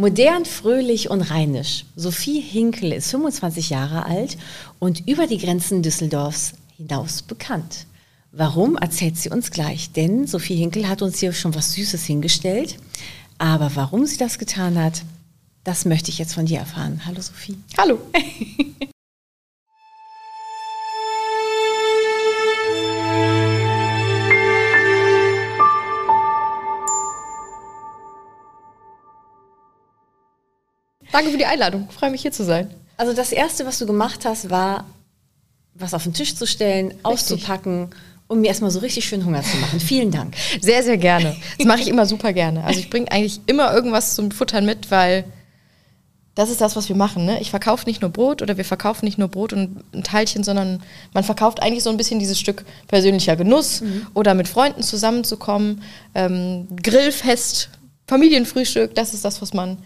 Modern, 0.00 0.46
fröhlich 0.46 1.10
und 1.10 1.20
rheinisch. 1.20 1.84
Sophie 1.94 2.40
Hinkel 2.40 2.90
ist 2.94 3.10
25 3.10 3.68
Jahre 3.68 4.06
alt 4.06 4.38
und 4.78 5.06
über 5.06 5.26
die 5.26 5.36
Grenzen 5.36 5.82
Düsseldorfs 5.82 6.54
hinaus 6.78 7.20
bekannt. 7.20 7.84
Warum, 8.32 8.78
erzählt 8.78 9.18
sie 9.18 9.28
uns 9.28 9.50
gleich. 9.50 9.92
Denn 9.92 10.26
Sophie 10.26 10.56
Hinkel 10.56 10.88
hat 10.88 11.02
uns 11.02 11.18
hier 11.18 11.34
schon 11.34 11.54
was 11.54 11.74
Süßes 11.74 12.02
hingestellt. 12.04 12.76
Aber 13.36 13.76
warum 13.76 14.06
sie 14.06 14.16
das 14.16 14.38
getan 14.38 14.82
hat, 14.82 15.02
das 15.64 15.84
möchte 15.84 16.08
ich 16.10 16.18
jetzt 16.18 16.32
von 16.32 16.46
dir 16.46 16.60
erfahren. 16.60 17.02
Hallo 17.04 17.20
Sophie. 17.20 17.58
Hallo. 17.76 17.98
Danke 31.20 31.32
für 31.32 31.38
die 31.38 31.44
Einladung. 31.44 31.86
Ich 31.90 31.96
freue 31.96 32.10
mich 32.10 32.22
hier 32.22 32.32
zu 32.32 32.44
sein. 32.44 32.70
Also 32.96 33.12
das 33.12 33.30
Erste, 33.30 33.66
was 33.66 33.78
du 33.78 33.84
gemacht 33.84 34.24
hast, 34.24 34.48
war, 34.48 34.86
was 35.74 35.92
auf 35.92 36.04
den 36.04 36.14
Tisch 36.14 36.34
zu 36.34 36.46
stellen, 36.46 36.86
richtig. 36.86 37.04
auszupacken 37.04 37.90
um 38.26 38.40
mir 38.40 38.46
erstmal 38.46 38.70
so 38.70 38.78
richtig 38.78 39.06
schön 39.06 39.26
Hunger 39.26 39.42
zu 39.42 39.56
machen. 39.56 39.80
Vielen 39.80 40.12
Dank. 40.12 40.34
Sehr, 40.60 40.84
sehr 40.84 40.98
gerne. 40.98 41.36
Das 41.58 41.66
mache 41.66 41.80
ich 41.80 41.88
immer 41.88 42.06
super 42.06 42.32
gerne. 42.32 42.62
Also 42.62 42.78
ich 42.78 42.88
bringe 42.88 43.10
eigentlich 43.10 43.40
immer 43.46 43.74
irgendwas 43.74 44.14
zum 44.14 44.30
Futtern 44.30 44.64
mit, 44.64 44.88
weil 44.92 45.24
das 46.36 46.48
ist 46.48 46.60
das, 46.60 46.76
was 46.76 46.88
wir 46.88 46.94
machen. 46.94 47.24
Ne? 47.24 47.40
Ich 47.40 47.50
verkaufe 47.50 47.86
nicht 47.86 48.02
nur 48.02 48.10
Brot 48.10 48.40
oder 48.40 48.56
wir 48.56 48.64
verkaufen 48.64 49.04
nicht 49.04 49.18
nur 49.18 49.26
Brot 49.26 49.52
und 49.52 49.82
ein 49.92 50.04
Teilchen, 50.04 50.44
sondern 50.44 50.80
man 51.12 51.24
verkauft 51.24 51.60
eigentlich 51.60 51.82
so 51.82 51.90
ein 51.90 51.96
bisschen 51.96 52.20
dieses 52.20 52.38
Stück 52.38 52.64
persönlicher 52.86 53.34
Genuss 53.34 53.80
mhm. 53.80 54.06
oder 54.14 54.34
mit 54.34 54.46
Freunden 54.46 54.84
zusammenzukommen, 54.84 55.82
ähm, 56.14 56.68
Grillfest, 56.80 57.68
Familienfrühstück, 58.06 58.94
das 58.94 59.12
ist 59.12 59.24
das, 59.24 59.42
was 59.42 59.52
man 59.54 59.78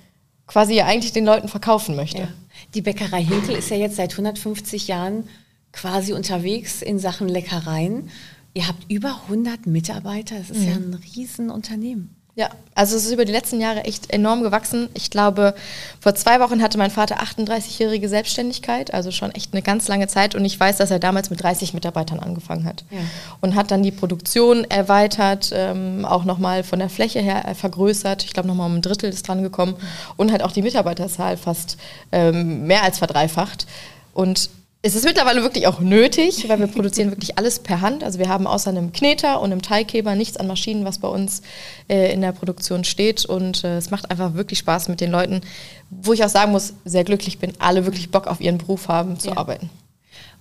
quasi 0.47 0.75
ja 0.75 0.87
eigentlich 0.87 1.13
den 1.13 1.25
Leuten 1.25 1.49
verkaufen 1.49 1.97
möchte. 1.97 2.19
Ja. 2.19 2.29
Die 2.75 2.83
Bäckerei 2.83 3.23
Hinkel 3.25 3.57
ist 3.57 3.71
ja 3.71 3.77
jetzt 3.77 3.97
seit 3.97 4.13
150 4.13 4.89
Jahren 4.89 5.29
quasi 5.73 6.13
unterwegs 6.13 6.83
in 6.83 6.99
Sachen 6.99 7.29
Leckereien. 7.29 8.11
Ihr 8.55 8.69
habt 8.69 8.91
über 8.91 9.23
100 9.25 9.67
Mitarbeiter, 9.67 10.39
das 10.39 10.51
ist 10.51 10.61
mhm. 10.61 10.69
ja 10.69 10.75
ein 10.75 11.01
Riesenunternehmen. 11.17 12.15
Ja, 12.37 12.49
also 12.75 12.97
es 12.97 13.05
ist 13.05 13.13
über 13.13 13.25
die 13.25 13.31
letzten 13.31 13.61
Jahre 13.61 13.85
echt 13.85 14.11
enorm 14.11 14.43
gewachsen. 14.43 14.89
Ich 14.95 15.09
glaube, 15.09 15.55
vor 16.01 16.17
zwei 16.17 16.41
Wochen 16.41 16.61
hatte 16.61 16.79
mein 16.79 16.91
Vater 16.91 17.23
38-jährige 17.23 18.09
Selbstständigkeit, 18.09 18.93
also 18.93 19.13
schon 19.13 19.31
echt 19.31 19.53
eine 19.53 19.63
ganz 19.63 19.87
lange 19.87 20.09
Zeit. 20.09 20.35
Und 20.35 20.45
ich 20.45 20.59
weiß, 20.59 20.79
dass 20.79 20.91
er 20.91 20.99
damals 20.99 21.31
mit 21.31 21.41
30 21.41 21.75
Mitarbeitern 21.75 22.19
angefangen 22.19 22.65
hat. 22.65 22.85
Ja. 22.91 22.99
Und 23.41 23.55
hat 23.55 23.71
dann 23.71 23.85
die 23.85 23.93
Produktion 23.93 24.65
erweitert, 24.65 25.53
ähm, 25.55 26.05
auch 26.05 26.25
nochmal 26.25 26.65
von 26.65 26.81
der 26.81 26.89
Fläche 26.89 27.21
her 27.21 27.55
vergrößert. 27.55 28.25
Ich 28.25 28.33
glaube, 28.33 28.49
nochmal 28.49 28.67
um 28.67 28.77
ein 28.77 28.83
Drittel 28.83 29.11
ist 29.11 29.29
dran 29.29 29.45
gekommen. 29.45 29.77
Und 30.17 30.33
hat 30.33 30.43
auch 30.43 30.53
die 30.53 30.63
Mitarbeiterzahl 30.63 31.37
fast 31.37 31.77
ähm, 32.11 32.67
mehr 32.67 32.83
als 32.83 32.99
verdreifacht. 32.99 33.69
Und 34.13 34.51
es 34.87 34.95
ist 34.95 35.07
mittlerweile 35.07 35.41
wirklich 35.43 35.67
auch 35.67 35.81
nötig, 35.81 36.47
weil 36.47 36.61
wir 36.61 36.67
produzieren 36.67 37.11
wirklich 37.11 37.39
alles 37.39 37.59
per 37.59 37.81
Hand. 37.81 38.05
Also 38.05 38.19
wir 38.19 38.29
haben 38.29 38.47
außer 38.47 38.69
einem 38.69 38.93
Kneter 38.93 39.41
und 39.41 39.51
einem 39.51 39.63
Teigheber 39.63 40.15
nichts 40.15 40.37
an 40.37 40.47
Maschinen, 40.47 40.85
was 40.85 40.99
bei 40.99 41.09
uns 41.09 41.41
äh, 41.89 42.13
in 42.13 42.21
der 42.21 42.33
Produktion 42.33 42.85
steht. 42.85 43.25
Und 43.25 43.65
äh, 43.65 43.79
es 43.79 43.91
macht 43.91 44.11
einfach 44.11 44.35
wirklich 44.35 44.59
Spaß 44.59 44.89
mit 44.89 45.01
den 45.01 45.11
Leuten, 45.11 45.41
wo 45.89 46.13
ich 46.13 46.23
auch 46.23 46.29
sagen 46.29 46.53
muss, 46.53 46.75
sehr 46.85 47.03
glücklich 47.03 47.39
bin, 47.39 47.55
alle 47.61 47.87
wirklich 47.87 48.11
Bock 48.11 48.27
auf 48.27 48.43
ihren 48.43 48.59
Beruf 48.59 48.89
haben 48.89 49.19
zu 49.19 49.31
ja. 49.31 49.39
arbeiten. 49.39 49.71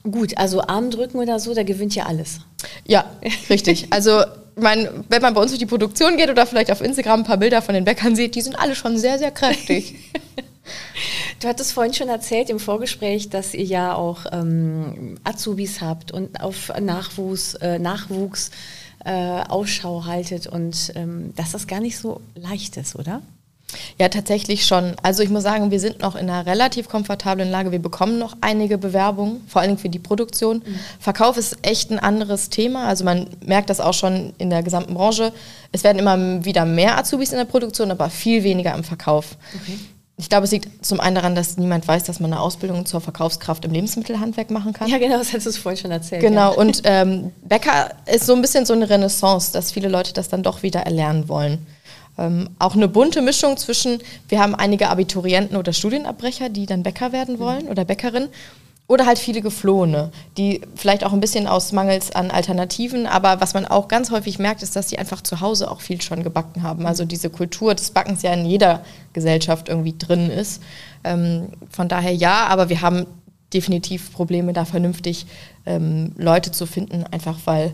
Gut, 0.03 0.37
also 0.37 0.61
Armdrücken 0.61 1.21
oder 1.21 1.39
so, 1.39 1.53
da 1.53 1.63
gewinnt 1.63 1.95
ja 1.95 2.05
alles. 2.07 2.41
Ja, 2.85 3.05
richtig. 3.49 3.87
Also 3.91 4.23
mein, 4.57 4.89
wenn 5.07 5.21
man 5.21 5.33
bei 5.33 5.41
uns 5.41 5.51
durch 5.51 5.59
die 5.59 5.65
Produktion 5.65 6.17
geht 6.17 6.29
oder 6.29 6.45
vielleicht 6.45 6.69
auf 6.69 6.81
Instagram 6.81 7.21
ein 7.21 7.25
paar 7.25 7.37
Bilder 7.37 7.61
von 7.61 7.75
den 7.75 7.85
Bäckern 7.85 8.17
sieht, 8.17 8.35
die 8.35 8.41
sind 8.41 8.59
alle 8.59 8.75
schon 8.75 8.97
sehr, 8.97 9.17
sehr 9.19 9.31
kräftig. 9.31 9.95
Du 11.39 11.47
hattest 11.47 11.73
vorhin 11.73 11.93
schon 11.93 12.09
erzählt 12.09 12.49
im 12.49 12.59
Vorgespräch, 12.59 13.29
dass 13.29 13.53
ihr 13.53 13.65
ja 13.65 13.95
auch 13.95 14.25
ähm, 14.31 15.17
Azubis 15.23 15.81
habt 15.81 16.11
und 16.11 16.41
auf 16.41 16.71
Nachwuchs, 16.79 17.55
äh, 17.55 17.79
Nachwuchs 17.79 18.51
äh, 19.03 19.11
Ausschau 19.11 20.05
haltet 20.05 20.47
und 20.47 20.93
ähm, 20.95 21.33
dass 21.35 21.51
das 21.51 21.67
gar 21.67 21.81
nicht 21.81 21.97
so 21.97 22.21
leicht 22.35 22.77
ist, 22.77 22.95
oder? 22.95 23.21
Ja, 23.99 24.09
tatsächlich 24.09 24.65
schon. 24.65 24.93
Also 25.01 25.23
ich 25.23 25.29
muss 25.29 25.43
sagen, 25.43 25.71
wir 25.71 25.79
sind 25.79 25.99
noch 26.01 26.15
in 26.15 26.29
einer 26.29 26.45
relativ 26.45 26.89
komfortablen 26.89 27.49
Lage. 27.49 27.71
Wir 27.71 27.79
bekommen 27.79 28.19
noch 28.19 28.37
einige 28.41 28.77
Bewerbungen, 28.77 29.41
vor 29.47 29.61
allem 29.61 29.77
für 29.77 29.89
die 29.89 29.99
Produktion. 29.99 30.57
Mhm. 30.57 30.79
Verkauf 30.99 31.37
ist 31.37 31.57
echt 31.63 31.91
ein 31.91 31.99
anderes 31.99 32.49
Thema. 32.49 32.87
Also 32.87 33.03
man 33.03 33.27
merkt 33.45 33.69
das 33.69 33.79
auch 33.79 33.93
schon 33.93 34.33
in 34.37 34.49
der 34.49 34.63
gesamten 34.63 34.93
Branche. 34.93 35.33
Es 35.71 35.83
werden 35.83 35.99
immer 35.99 36.45
wieder 36.45 36.65
mehr 36.65 36.97
Azubis 36.97 37.31
in 37.31 37.37
der 37.37 37.45
Produktion, 37.45 37.91
aber 37.91 38.09
viel 38.09 38.43
weniger 38.43 38.75
im 38.75 38.83
Verkauf. 38.83 39.37
Okay. 39.55 39.79
Ich 40.23 40.29
glaube, 40.29 40.45
es 40.45 40.51
liegt 40.51 40.85
zum 40.85 41.01
einen 41.01 41.15
daran, 41.15 41.35
dass 41.35 41.57
niemand 41.57 41.85
weiß, 41.85 42.05
dass 42.05 42.21
man 42.21 42.31
eine 42.31 42.41
Ausbildung 42.41 42.85
zur 42.85 43.01
Verkaufskraft 43.01 43.65
im 43.65 43.71
Lebensmittelhandwerk 43.71 44.51
machen 44.51 44.71
kann. 44.71 44.87
Ja, 44.87 44.97
genau, 44.97 45.17
das 45.17 45.33
hast 45.33 45.45
du 45.45 45.51
vorhin 45.51 45.81
schon 45.81 45.91
erzählt. 45.91 46.21
Genau, 46.21 46.53
ja. 46.53 46.57
und 46.57 46.81
ähm, 46.85 47.33
Bäcker 47.43 47.91
ist 48.05 48.25
so 48.25 48.33
ein 48.33 48.41
bisschen 48.41 48.65
so 48.65 48.71
eine 48.71 48.89
Renaissance, 48.89 49.51
dass 49.51 49.73
viele 49.73 49.89
Leute 49.89 50.13
das 50.13 50.29
dann 50.29 50.41
doch 50.41 50.63
wieder 50.63 50.79
erlernen 50.79 51.27
wollen. 51.27 51.67
Ähm, 52.17 52.51
auch 52.57 52.73
eine 52.73 52.87
bunte 52.87 53.21
Mischung 53.21 53.57
zwischen, 53.57 53.99
wir 54.29 54.39
haben 54.39 54.55
einige 54.55 54.87
Abiturienten 54.87 55.57
oder 55.57 55.73
Studienabbrecher, 55.73 56.47
die 56.47 56.67
dann 56.67 56.83
Bäcker 56.83 57.11
werden 57.11 57.37
wollen 57.37 57.65
mhm. 57.65 57.71
oder 57.71 57.83
Bäckerin 57.83 58.29
oder 58.87 59.05
halt 59.05 59.17
viele 59.17 59.41
Geflohene, 59.41 60.11
die 60.37 60.61
vielleicht 60.75 61.05
auch 61.05 61.13
ein 61.13 61.21
bisschen 61.21 61.47
aus 61.47 61.71
Mangels 61.71 62.11
an 62.11 62.31
Alternativen, 62.31 63.07
aber 63.07 63.39
was 63.39 63.53
man 63.53 63.65
auch 63.65 63.87
ganz 63.87 64.11
häufig 64.11 64.39
merkt, 64.39 64.61
ist, 64.61 64.75
dass 64.75 64.87
die 64.87 64.99
einfach 64.99 65.21
zu 65.21 65.39
Hause 65.39 65.71
auch 65.71 65.79
viel 65.79 66.01
schon 66.01 66.21
gebacken 66.21 66.63
haben. 66.63 66.85
Also 66.85 67.05
diese 67.05 67.29
Kultur 67.29 67.75
des 67.75 67.91
Backens 67.91 68.23
ja 68.23 68.33
in 68.33 68.45
jeder 68.45 68.83
Gesellschaft 69.13 69.69
irgendwie 69.69 69.97
drin 69.97 70.29
ist. 70.29 70.61
Ähm, 71.03 71.49
von 71.69 71.87
daher 71.87 72.13
ja, 72.13 72.47
aber 72.47 72.67
wir 72.67 72.81
haben 72.81 73.05
definitiv 73.53 74.11
Probleme, 74.11 74.51
da 74.51 74.65
vernünftig 74.65 75.27
ähm, 75.65 76.11
Leute 76.17 76.51
zu 76.51 76.65
finden, 76.65 77.05
einfach 77.05 77.39
weil, 77.45 77.73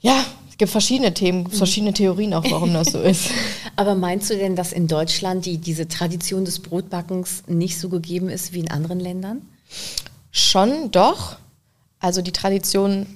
ja, 0.00 0.24
gibt 0.60 0.70
verschiedene 0.70 1.12
Themen, 1.12 1.44
mhm. 1.44 1.50
verschiedene 1.50 1.92
Theorien 1.92 2.34
auch, 2.34 2.44
warum 2.48 2.72
das 2.72 2.92
so 2.92 3.00
ist. 3.00 3.30
Aber 3.76 3.94
meinst 3.96 4.30
du 4.30 4.36
denn, 4.36 4.54
dass 4.54 4.72
in 4.72 4.86
Deutschland 4.86 5.46
die, 5.46 5.58
diese 5.58 5.88
Tradition 5.88 6.44
des 6.44 6.60
Brotbackens 6.60 7.42
nicht 7.48 7.80
so 7.80 7.88
gegeben 7.88 8.28
ist 8.28 8.52
wie 8.52 8.60
in 8.60 8.70
anderen 8.70 9.00
Ländern? 9.00 9.42
Schon, 10.30 10.90
doch. 10.90 11.36
Also 11.98 12.20
die 12.20 12.32
Tradition 12.32 13.06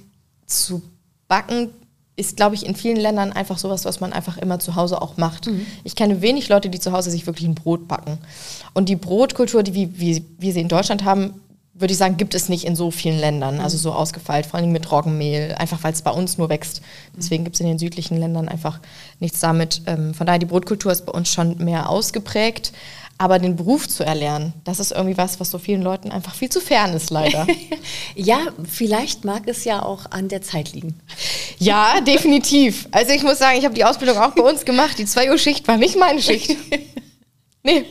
zu 0.47 0.81
backen 1.27 1.69
ist, 2.15 2.35
glaube 2.35 2.55
ich, 2.55 2.65
in 2.65 2.75
vielen 2.75 2.97
Ländern 2.97 3.31
einfach 3.31 3.59
sowas, 3.59 3.85
was 3.85 3.99
man 3.99 4.11
einfach 4.11 4.37
immer 4.37 4.59
zu 4.59 4.75
Hause 4.75 5.01
auch 5.01 5.17
macht. 5.17 5.47
Mhm. 5.47 5.67
Ich 5.83 5.95
kenne 5.95 6.21
wenig 6.21 6.49
Leute, 6.49 6.69
die 6.69 6.79
zu 6.79 6.93
Hause 6.93 7.11
sich 7.11 7.27
wirklich 7.27 7.47
ein 7.47 7.55
Brot 7.55 7.87
backen. 7.87 8.17
Und 8.73 8.89
die 8.89 8.95
Brotkultur, 8.95 9.61
die 9.61 9.73
wir, 9.75 9.99
wie 9.99 10.25
wir 10.39 10.53
sie 10.53 10.61
in 10.61 10.67
Deutschland 10.67 11.03
haben, 11.03 11.41
würde 11.77 11.91
ich 11.91 11.97
sagen, 11.97 12.15
gibt 12.15 12.33
es 12.33 12.47
nicht 12.47 12.63
in 12.63 12.75
so 12.75 12.89
vielen 12.89 13.19
Ländern, 13.19 13.59
also 13.59 13.77
so 13.77 13.91
ausgefeilt, 13.91 14.45
vor 14.45 14.59
allem 14.59 14.71
mit 14.71 14.91
Roggenmehl, 14.91 15.53
einfach 15.55 15.83
weil 15.83 15.91
es 15.91 16.01
bei 16.01 16.11
uns 16.11 16.37
nur 16.37 16.47
wächst. 16.47 16.81
Deswegen 17.17 17.43
gibt 17.43 17.57
es 17.57 17.59
in 17.59 17.67
den 17.67 17.77
südlichen 17.77 18.17
Ländern 18.17 18.47
einfach 18.47 18.79
nichts 19.19 19.41
damit. 19.41 19.81
Ähm, 19.85 20.13
von 20.13 20.25
daher, 20.25 20.39
die 20.39 20.45
Brotkultur 20.45 20.93
ist 20.93 21.05
bei 21.05 21.11
uns 21.11 21.31
schon 21.31 21.57
mehr 21.57 21.89
ausgeprägt. 21.89 22.71
Aber 23.17 23.39
den 23.39 23.55
Beruf 23.55 23.87
zu 23.87 24.03
erlernen, 24.03 24.51
das 24.65 24.81
ist 24.81 24.91
irgendwie 24.91 25.17
was, 25.17 25.39
was 25.39 25.49
so 25.49 25.57
vielen 25.57 25.81
Leuten 25.81 26.11
einfach 26.11 26.35
viel 26.35 26.49
zu 26.49 26.59
fern 26.59 26.93
ist, 26.93 27.11
leider. 27.11 27.47
ja, 28.15 28.39
vielleicht 28.69 29.23
mag 29.23 29.43
es 29.45 29.63
ja 29.63 29.83
auch 29.83 30.11
an 30.11 30.27
der 30.27 30.41
Zeit 30.41 30.73
liegen. 30.73 30.99
Ja, 31.57 32.01
definitiv. 32.01 32.89
Also 32.91 33.13
ich 33.13 33.23
muss 33.23 33.39
sagen, 33.39 33.57
ich 33.57 33.63
habe 33.63 33.73
die 33.73 33.85
Ausbildung 33.85 34.17
auch 34.17 34.31
bei 34.31 34.43
uns 34.43 34.65
gemacht. 34.65 34.97
Die 34.97 35.05
2 35.05 35.31
Uhr 35.31 35.37
Schicht 35.37 35.65
war 35.69 35.77
nicht 35.77 35.97
meine 35.97 36.21
Schicht. 36.21 36.55
Nee. 37.67 37.83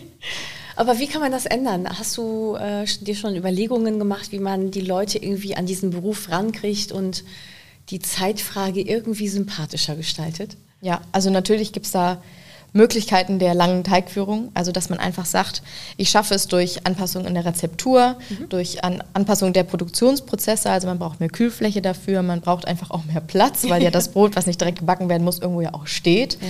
Aber 0.77 0.99
wie 0.99 1.07
kann 1.07 1.21
man 1.21 1.33
das 1.33 1.47
ändern? 1.47 1.89
Hast 1.89 2.17
du 2.17 2.57
äh, 2.57 2.85
dir 3.01 3.15
schon 3.15 3.37
Überlegungen 3.37 3.99
gemacht, 3.99 4.33
wie 4.33 4.39
man 4.39 4.71
die 4.71 4.81
Leute 4.81 5.19
irgendwie 5.19 5.57
an 5.57 5.67
diesen 5.67 5.91
Beruf 5.91 6.31
rankriegt 6.31 6.93
und 6.93 7.25
die 7.91 8.01
Zeitfrage 8.01 8.81
irgendwie 8.81 9.29
sympathischer 9.29 9.95
gestaltet? 9.95 10.57
Ja, 10.81 11.01
also 11.13 11.31
natürlich 11.31 11.73
gibt 11.73 11.87
es 11.87 11.93
da 11.93 12.23
Möglichkeiten 12.75 13.39
der 13.39 13.55
langen 13.55 13.85
Teigführung. 13.85 14.51
Also 14.53 14.73
dass 14.73 14.91
man 14.91 14.99
einfach 14.99 15.25
sagt, 15.25 15.63
ich 15.97 16.11
schaffe 16.11 16.35
es 16.35 16.49
durch 16.49 16.87
Anpassung 16.87 17.25
in 17.25 17.35
der 17.35 17.45
Rezeptur, 17.47 18.17
mhm. 18.29 18.49
durch 18.49 18.85
An 18.85 19.03
Anpassung 19.15 19.53
der 19.53 19.63
Produktionsprozesse. 19.63 20.69
Also 20.71 20.89
man 20.89 20.99
braucht 20.99 21.21
mehr 21.21 21.31
Kühlfläche 21.31 21.81
dafür, 21.81 22.23
man 22.23 22.41
braucht 22.41 22.67
einfach 22.67 22.91
auch 22.91 23.05
mehr 23.05 23.21
Platz, 23.21 23.65
weil 23.69 23.83
ja 23.83 23.91
das 23.91 24.09
Brot, 24.13 24.35
was 24.37 24.47
nicht 24.47 24.61
direkt 24.61 24.81
gebacken 24.81 25.09
werden 25.09 25.23
muss, 25.25 25.39
irgendwo 25.39 25.61
ja 25.61 25.73
auch 25.73 25.87
steht. 25.87 26.37
Ja. 26.41 26.49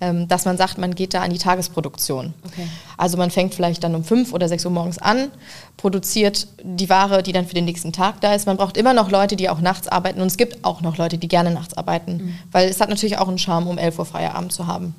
Ähm, 0.00 0.28
dass 0.28 0.44
man 0.44 0.56
sagt, 0.56 0.78
man 0.78 0.94
geht 0.94 1.12
da 1.12 1.22
an 1.22 1.30
die 1.30 1.38
Tagesproduktion. 1.38 2.34
Okay. 2.44 2.66
Also 2.96 3.16
man 3.16 3.30
fängt 3.30 3.54
vielleicht 3.54 3.82
dann 3.82 3.94
um 3.94 4.04
fünf 4.04 4.32
oder 4.32 4.48
sechs 4.48 4.64
Uhr 4.64 4.70
morgens 4.70 4.98
an, 4.98 5.30
produziert 5.76 6.46
die 6.62 6.88
Ware, 6.88 7.22
die 7.22 7.32
dann 7.32 7.46
für 7.46 7.54
den 7.54 7.64
nächsten 7.64 7.92
Tag 7.92 8.20
da 8.20 8.34
ist. 8.34 8.46
Man 8.46 8.56
braucht 8.56 8.76
immer 8.76 8.92
noch 8.92 9.10
Leute, 9.10 9.36
die 9.36 9.48
auch 9.48 9.60
nachts 9.60 9.88
arbeiten 9.88 10.20
und 10.20 10.28
es 10.28 10.36
gibt 10.36 10.64
auch 10.64 10.80
noch 10.82 10.98
Leute, 10.98 11.18
die 11.18 11.28
gerne 11.28 11.50
nachts 11.52 11.74
arbeiten, 11.74 12.16
mhm. 12.16 12.38
weil 12.52 12.68
es 12.68 12.80
hat 12.80 12.88
natürlich 12.90 13.18
auch 13.18 13.28
einen 13.28 13.38
Charme, 13.38 13.68
um 13.68 13.78
elf 13.78 13.98
Uhr 13.98 14.04
Feierabend 14.04 14.52
zu 14.52 14.66
haben. 14.66 14.94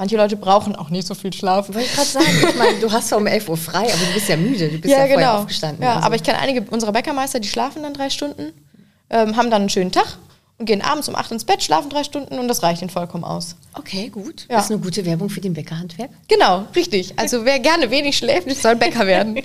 Manche 0.00 0.16
Leute 0.16 0.34
brauchen 0.36 0.74
auch 0.76 0.88
nicht 0.88 1.06
so 1.06 1.14
viel 1.14 1.30
Schlaf. 1.30 1.68
Wollte 1.68 1.82
ich 1.82 1.92
gerade 1.92 2.08
sagen, 2.08 2.26
ich 2.48 2.56
meine, 2.56 2.78
du 2.80 2.90
hast 2.90 3.10
ja 3.10 3.18
um 3.18 3.26
11 3.26 3.50
Uhr 3.50 3.56
frei, 3.58 3.82
aber 3.82 4.06
du 4.06 4.14
bist 4.14 4.30
ja 4.30 4.36
müde, 4.38 4.70
du 4.70 4.78
bist 4.78 4.90
ja, 4.90 5.04
ja 5.04 5.14
genau. 5.14 5.34
aufgestanden. 5.40 5.82
Ja, 5.82 5.96
also. 5.96 6.06
aber 6.06 6.14
ich 6.14 6.22
kenne 6.22 6.38
einige 6.38 6.62
unserer 6.70 6.92
Bäckermeister, 6.92 7.38
die 7.38 7.48
schlafen 7.48 7.82
dann 7.82 7.92
drei 7.92 8.08
Stunden, 8.08 8.54
ähm, 9.10 9.36
haben 9.36 9.50
dann 9.50 9.60
einen 9.60 9.68
schönen 9.68 9.92
Tag 9.92 10.16
und 10.60 10.66
gehen 10.66 10.82
abends 10.82 11.08
um 11.08 11.16
acht 11.16 11.32
ins 11.32 11.44
Bett, 11.44 11.62
schlafen 11.62 11.88
drei 11.88 12.04
Stunden 12.04 12.38
und 12.38 12.46
das 12.46 12.62
reicht 12.62 12.82
ihnen 12.82 12.90
vollkommen 12.90 13.24
aus. 13.24 13.56
Okay, 13.72 14.10
gut. 14.10 14.46
Ja. 14.48 14.56
Das 14.56 14.66
ist 14.66 14.70
eine 14.70 14.80
gute 14.80 15.04
Werbung 15.06 15.30
für 15.30 15.40
den 15.40 15.54
Bäckerhandwerk. 15.54 16.10
Genau, 16.28 16.64
richtig. 16.76 17.14
Also 17.16 17.44
wer 17.46 17.58
gerne 17.60 17.90
wenig 17.90 18.16
schläft, 18.18 18.48
soll 18.62 18.76
Bäcker 18.76 19.06
werden. 19.06 19.38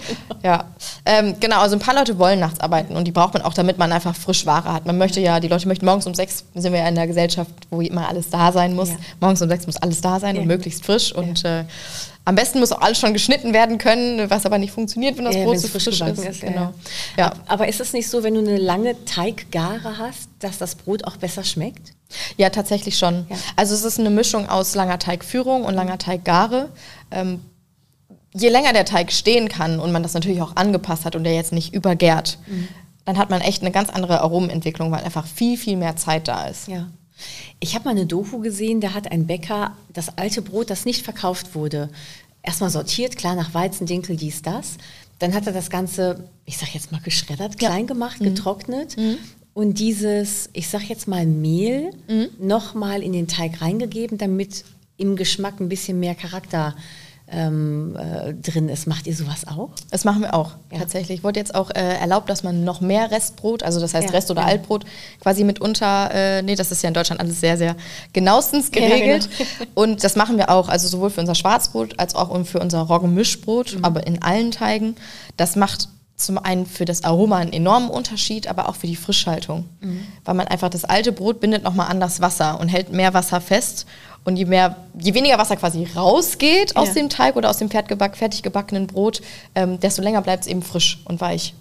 Ja, 0.44 0.66
ähm, 1.06 1.36
genau. 1.40 1.62
Also 1.62 1.78
ein 1.78 1.80
paar 1.80 1.96
Leute 1.96 2.20
wollen 2.20 2.40
nachts 2.40 2.60
arbeiten 2.60 2.96
und 2.98 3.06
die 3.06 3.12
braucht 3.12 3.34
man 3.34 3.44
auch, 3.44 3.54
damit 3.54 3.78
man 3.78 3.92
einfach 3.94 4.14
frisch 4.16 4.46
Ware 4.46 4.74
hat. 4.74 4.86
Man 4.86 4.98
möchte 4.98 5.22
ja, 5.22 5.40
die 5.40 5.48
Leute 5.48 5.68
möchten 5.70 5.86
morgens 5.86 6.06
um 6.06 6.14
sechs, 6.14 6.44
sind 6.54 6.74
wir 6.74 6.80
ja 6.80 6.88
in 6.90 6.98
einer 6.98 7.08
Gesellschaft, 7.08 7.52
wo 7.70 7.80
immer 7.80 8.10
alles 8.10 8.30
da 8.30 8.52
sein 8.52 8.76
muss. 8.76 8.90
Ja. 8.90 8.98
Morgens 9.22 9.42
um 9.42 9.48
sechs 9.48 9.66
muss 9.66 9.78
alles 9.78 10.02
da 10.02 10.20
sein 10.20 10.36
Ja. 10.36 10.42
und 10.42 10.48
möglichst 10.48 10.86
frisch 10.86 11.14
und 11.16 11.46
äh, 11.46 11.64
am 12.26 12.36
besten 12.36 12.60
muss 12.60 12.72
auch 12.72 12.82
alles 12.82 13.00
schon 13.00 13.14
geschnitten 13.14 13.54
werden 13.54 13.78
können, 13.78 14.30
was 14.30 14.46
aber 14.46 14.58
nicht 14.58 14.72
funktioniert, 14.72 15.18
wenn 15.18 15.26
das 15.26 15.36
Ja, 15.36 15.44
Brot 15.44 15.60
zu 15.60 15.68
frisch 15.68 15.84
frisch, 15.86 16.02
ist. 16.02 16.20
ist, 16.26 16.42
Genau. 16.42 16.74
Ja. 17.18 17.34
Aber 17.48 17.68
ist 17.68 17.80
es 17.80 17.94
nicht 17.94 18.10
so, 18.10 18.24
wenn 18.24 18.34
du 18.34 18.40
eine 18.42 18.58
lange 18.58 18.96
Teiggare 19.06 19.98
hast, 20.00 20.30
dass 20.40 20.58
das 20.58 20.76
Brot 20.76 21.04
auch 21.06 21.18
besser 21.18 21.44
schmeckt? 21.44 21.94
Ja, 22.38 22.50
tatsächlich 22.50 22.98
schon. 22.98 23.26
Ja. 23.30 23.38
Also 23.56 23.76
es 23.76 23.84
ist 23.84 24.00
eine 24.00 24.10
Mischung 24.10 24.50
aus 24.50 24.74
langer 24.76 25.00
Teigführung 25.00 25.64
und 25.66 25.74
langer 25.76 25.98
Teiggare. 26.00 26.70
Ähm, 27.12 27.42
je 28.34 28.50
länger 28.50 28.74
der 28.74 28.86
Teig 28.86 29.12
stehen 29.12 29.48
kann 29.48 29.80
und 29.80 29.92
man 29.92 30.04
das 30.04 30.14
natürlich 30.14 30.42
auch 30.42 30.56
angepasst 30.56 31.06
hat 31.06 31.16
und 31.16 31.24
der 31.24 31.36
jetzt 31.36 31.52
nicht 31.54 31.74
übergärt, 31.74 32.38
Mhm. 32.48 32.68
dann 33.06 33.18
hat 33.18 33.30
man 33.30 33.42
echt 33.42 33.62
eine 33.62 33.72
ganz 33.72 33.90
andere 33.90 34.22
Aromenentwicklung, 34.22 34.92
weil 34.92 35.04
einfach 35.04 35.26
viel, 35.28 35.58
viel 35.58 35.78
mehr 35.78 35.96
Zeit 35.96 36.28
da 36.28 36.48
ist. 36.48 36.68
Ja. 36.68 36.88
Ich 37.60 37.76
habe 37.76 37.86
mal 37.86 37.92
eine 37.92 38.06
Doku 38.06 38.40
gesehen, 38.40 38.82
da 38.82 38.94
hat 38.94 39.12
ein 39.12 39.28
Bäcker 39.28 39.76
das 39.94 40.18
alte 40.18 40.42
Brot, 40.42 40.70
das 40.70 40.86
nicht 40.86 41.04
verkauft 41.04 41.56
wurde, 41.56 41.90
erstmal 42.44 42.70
sortiert, 42.70 43.18
klar 43.18 43.36
nach 43.36 43.54
Weizen, 43.54 43.88
Dinkel, 43.88 44.16
dies, 44.18 44.42
das. 44.42 44.78
Dann 45.20 45.34
hat 45.34 45.48
er 45.48 45.54
das 45.54 45.70
Ganze, 45.70 46.28
ich 46.46 46.58
sag 46.58 46.74
jetzt 46.74 46.92
mal 46.92 47.02
geschreddert, 47.02 47.58
klein 47.58 47.88
gemacht, 47.88 48.20
getrocknet 48.20 48.98
und 49.54 49.80
dieses, 49.80 50.50
ich 50.52 50.68
sag 50.68 50.84
jetzt 50.90 51.08
mal 51.08 51.26
Mehl, 51.26 51.92
nochmal 52.40 53.02
in 53.02 53.14
den 53.14 53.28
Teig 53.28 53.62
reingegeben, 53.62 54.18
damit 54.18 54.66
im 54.98 55.16
Geschmack 55.16 55.60
ein 55.62 55.70
bisschen 55.70 56.00
mehr 56.00 56.16
Charakter 56.16 56.76
ähm, 57.28 57.96
äh, 57.98 58.34
drin 58.36 58.70
ist. 58.70 58.86
Macht 58.86 59.08
ihr 59.08 59.16
sowas 59.16 59.48
auch? 59.48 59.70
Das 59.90 60.06
machen 60.06 60.22
wir 60.22 60.34
auch, 60.36 60.52
Ja. 60.72 60.80
tatsächlich. 60.80 61.24
Wurde 61.24 61.40
jetzt 61.40 61.56
auch 61.56 61.72
äh, 61.72 61.98
erlaubt, 61.98 62.30
dass 62.30 62.44
man 62.44 62.64
noch 62.64 62.82
mehr 62.82 63.10
Restbrot, 63.10 63.64
also 63.64 63.80
das 63.80 63.94
heißt 63.96 64.10
Ja, 64.10 64.14
Rest- 64.14 64.30
oder 64.30 64.42
ja. 64.42 64.48
Altbrot, 64.48 64.86
quasi 65.22 65.44
mitunter, 65.44 66.12
äh, 66.14 66.42
nee, 66.44 66.56
das 66.56 66.72
ist 66.72 66.84
ja 66.84 66.88
in 66.90 66.94
Deutschland 66.94 67.20
alles 67.20 67.40
sehr, 67.40 67.58
sehr 67.58 67.76
genauestens 68.14 68.70
Ja, 68.74 68.88
geregelt. 68.88 69.28
genau. 69.38 69.70
Und 69.74 70.04
das 70.04 70.16
machen 70.16 70.38
wir 70.38 70.50
auch, 70.50 70.70
also 70.70 70.88
sowohl 70.88 71.10
für 71.10 71.22
unser 71.22 71.36
Schwarzbrot 71.36 72.00
als 72.00 72.14
auch 72.16 72.46
für 72.46 72.60
unser 72.60 72.82
Roggenmischbrot, 72.82 73.78
Mhm. 73.78 73.86
aber 73.86 74.06
in 74.06 74.22
allen 74.22 74.52
Teigen. 74.52 74.96
Das 75.38 75.56
macht 75.56 75.90
zum 76.18 76.38
einen 76.38 76.66
für 76.66 76.86
das 76.86 77.04
Aroma 77.04 77.38
einen 77.40 77.52
enormen 77.52 77.90
Unterschied, 77.90 78.48
aber 78.48 78.70
auch 78.70 78.76
für 78.76 78.88
die 78.88 78.96
Frischhaltung. 78.96 79.66
Mhm. 79.82 80.00
Weil 80.24 80.36
man 80.36 80.48
einfach 80.48 80.70
das 80.70 80.86
alte 80.86 81.12
Brot 81.12 81.40
bindet 81.42 81.64
nochmal 81.64 81.88
anders 81.90 82.22
Wasser 82.22 82.58
und 82.60 82.70
hält 82.70 82.92
mehr 82.94 83.14
Wasser 83.14 83.42
fest. 83.42 83.86
Und 84.26 84.38
je, 84.38 84.46
mehr, 84.46 84.76
je 85.00 85.14
weniger 85.14 85.38
Wasser 85.38 85.56
quasi 85.56 85.88
rausgeht 85.96 86.76
aus 86.76 86.90
Ja. 86.90 86.94
dem 86.96 87.10
Teig 87.10 87.36
oder 87.36 87.50
aus 87.50 87.58
dem 87.58 87.70
fertiggeback, 87.70 88.18
fertig 88.18 88.42
gebackenen 88.44 88.88
Brot, 88.88 89.22
ähm, 89.54 89.80
desto 89.80 90.02
länger 90.02 90.22
bleibt 90.22 90.44
es 90.44 90.48
eben 90.50 90.64
frisch 90.64 91.00
und 91.06 91.22
weich. 91.22 91.54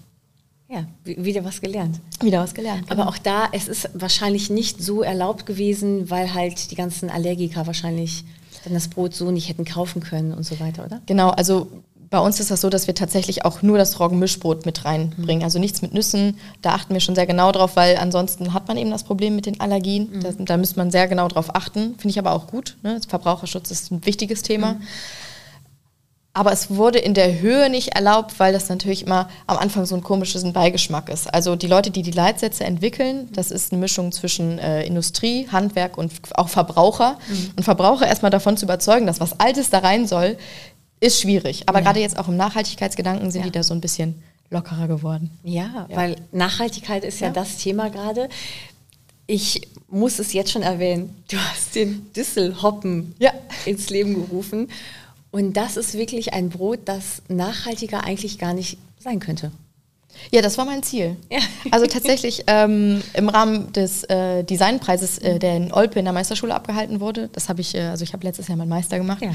Ja, 0.69 0.87
wieder 1.05 1.44
was 1.44 1.61
gelernt. 1.61 2.00
Wieder 2.22 2.40
was 2.43 2.55
gelernt. 2.55 2.90
Aber 2.90 3.06
auch 3.06 3.19
da, 3.19 3.49
es 3.52 3.69
ist 3.69 3.90
wahrscheinlich 3.93 4.49
nicht 4.49 4.82
so 4.82 5.02
erlaubt 5.02 5.44
gewesen, 5.44 6.08
weil 6.11 6.32
halt 6.32 6.70
die 6.70 6.75
ganzen 6.75 7.11
Allergiker 7.11 7.66
wahrscheinlich 7.66 8.25
dann 8.64 8.72
das 8.72 8.88
Brot 8.88 9.14
so 9.14 9.31
nicht 9.31 9.50
hätten 9.50 9.66
kaufen 9.66 10.02
können 10.02 10.32
und 10.32 10.44
so 10.44 10.58
weiter, 10.58 10.87
oder? 10.87 11.02
Genau, 11.05 11.28
also 11.28 11.69
bei 12.14 12.20
uns 12.20 12.38
ist 12.38 12.52
das 12.52 12.61
so, 12.61 12.70
dass 12.70 12.87
wir 12.87 12.94
tatsächlich 12.94 13.44
auch 13.44 13.62
nur 13.62 13.76
das 13.76 13.99
Roggenmischbrot 13.99 14.66
mit 14.66 14.84
reinbringen. 14.84 15.43
Also 15.43 15.58
nichts 15.58 15.82
mit 15.82 15.94
Nüssen. 15.94 16.38
Da 16.62 16.75
achten 16.75 16.94
wir 16.94 17.00
schon 17.00 17.16
sehr 17.16 17.26
genau 17.26 17.50
drauf, 17.50 17.75
weil 17.75 17.96
ansonsten 17.96 18.55
hat 18.55 18.69
man 18.69 18.76
eben 18.76 18.93
das 18.93 19.02
Problem 19.02 19.34
mit 19.34 19.46
den 19.46 19.58
Allergien. 19.58 20.20
Da, 20.22 20.31
da 20.38 20.56
müsste 20.56 20.78
man 20.78 20.93
sehr 20.93 21.08
genau 21.08 21.26
drauf 21.26 21.56
achten. 21.56 21.96
Finde 21.99 22.11
ich 22.11 22.19
aber 22.20 22.31
auch 22.31 22.46
gut. 22.46 22.76
Ne? 22.84 23.00
Verbraucherschutz 23.08 23.72
ist 23.72 23.90
ein 23.90 24.06
wichtiges 24.06 24.43
Thema. 24.43 24.76
Aber 26.37 26.52
es 26.52 26.70
wurde 26.70 26.99
in 26.99 27.14
der 27.14 27.40
Höhe 27.40 27.69
nicht 27.69 27.96
erlaubt, 27.96 28.38
weil 28.38 28.52
das 28.52 28.69
natürlich 28.69 29.06
immer 29.06 29.28
am 29.49 29.56
Anfang 29.56 29.84
so 29.84 29.96
ein 29.96 30.02
komisches 30.05 30.44
Beigeschmack 30.52 31.08
ist. 31.08 31.32
Also 31.34 31.56
die 31.56 31.69
Leute, 31.69 31.90
die 31.90 32.02
die 32.02 32.12
Leitsätze 32.12 32.62
entwickeln, 32.62 33.28
das 33.32 33.50
ist 33.50 33.72
eine 33.72 33.81
Mischung 33.81 34.12
zwischen 34.12 34.61
äh, 34.61 34.84
Industrie, 34.84 35.49
Handwerk 35.50 35.99
und 35.99 36.12
auch 36.34 36.49
Verbraucher. 36.49 37.19
Und 37.56 37.62
Verbraucher 37.64 38.06
erstmal 38.06 38.31
davon 38.31 38.56
zu 38.56 38.66
überzeugen, 38.66 39.06
dass 39.06 39.19
was 39.19 39.38
Altes 39.40 39.70
da 39.70 39.78
rein 39.78 40.06
soll, 40.06 40.37
ist 41.04 41.20
schwierig. 41.20 41.64
Aber 41.66 41.78
Ja. 41.78 41.84
gerade 41.84 42.00
jetzt 42.00 42.18
auch 42.18 42.28
im 42.28 42.36
Nachhaltigkeitsgedanken 42.36 43.30
sind 43.30 43.42
Ja. 43.42 43.46
die 43.46 43.52
da 43.52 43.62
so 43.62 43.74
ein 43.74 43.80
bisschen 43.80 44.22
lockerer 44.50 44.88
geworden. 44.88 45.30
Ja, 45.42 45.86
weil 45.92 46.16
Nachhaltigkeit 46.32 47.04
ist 47.04 47.20
ja, 47.20 47.28
Ja. 47.28 47.32
das 47.32 47.56
Thema 47.58 47.90
gerade. 47.90 48.28
Ich 49.26 49.68
muss 49.88 50.18
es 50.18 50.32
jetzt 50.32 50.50
schon 50.50 50.62
erwähnen. 50.62 51.14
Du 51.30 51.36
hast 51.38 51.74
den 51.74 52.12
Düsselhoppen 52.14 53.14
Ja. 53.18 53.32
ins 53.64 53.88
Leben 53.90 54.14
gerufen. 54.14 54.68
Und 55.30 55.54
das 55.56 55.76
ist 55.76 55.94
wirklich 55.94 56.32
ein 56.34 56.50
Brot, 56.50 56.80
das 56.84 57.22
nachhaltiger 57.28 58.04
eigentlich 58.04 58.38
gar 58.38 58.52
nicht 58.54 58.78
sein 59.00 59.18
könnte. 59.20 59.50
Ja, 60.30 60.42
das 60.42 60.56
war 60.58 60.64
mein 60.64 60.82
Ziel. 60.84 61.16
Ja. 61.30 61.40
Also 61.72 61.86
tatsächlich 61.88 62.44
ähm, 62.46 63.02
im 63.14 63.28
Rahmen 63.28 63.72
des 63.72 64.04
äh, 64.04 64.44
Designpreises, 64.44 65.18
äh, 65.18 65.38
der 65.40 65.56
in 65.56 65.72
Olpe 65.72 65.98
in 65.98 66.04
der 66.04 66.14
Meisterschule 66.14 66.54
abgehalten 66.54 67.00
wurde, 67.00 67.28
das 67.32 67.48
habe 67.48 67.60
ich, 67.62 67.74
äh, 67.74 67.80
also 67.80 68.04
ich 68.04 68.12
habe 68.12 68.24
letztes 68.24 68.46
Jahr 68.46 68.56
meinen 68.56 68.68
Meister 68.68 68.98
gemacht 68.98 69.22
Ja. 69.22 69.32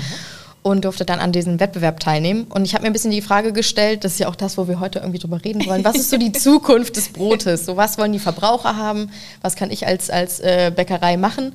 Und 0.61 0.85
durfte 0.85 1.05
dann 1.05 1.19
an 1.19 1.31
diesem 1.31 1.59
Wettbewerb 1.59 1.99
teilnehmen. 1.99 2.45
Und 2.49 2.65
ich 2.65 2.73
habe 2.73 2.83
mir 2.83 2.89
ein 2.89 2.93
bisschen 2.93 3.11
die 3.11 3.21
Frage 3.21 3.53
gestellt, 3.53 4.03
das 4.03 4.13
ist 4.13 4.19
ja 4.19 4.27
auch 4.27 4.35
das, 4.35 4.57
wo 4.57 4.67
wir 4.67 4.79
heute 4.79 4.99
irgendwie 4.99 5.19
drüber 5.19 5.43
reden 5.43 5.65
wollen, 5.65 5.83
was 5.83 5.95
ist 5.95 6.09
so 6.09 6.17
die 6.17 6.31
Zukunft 6.33 6.95
des 6.95 7.09
Brotes? 7.09 7.65
So 7.65 7.77
was 7.77 7.97
wollen 7.97 8.13
die 8.13 8.19
Verbraucher 8.19 8.75
haben? 8.75 9.11
Was 9.41 9.55
kann 9.55 9.71
ich 9.71 9.87
als, 9.87 10.09
als 10.09 10.39
äh, 10.39 10.71
Bäckerei 10.75 11.17
machen? 11.17 11.53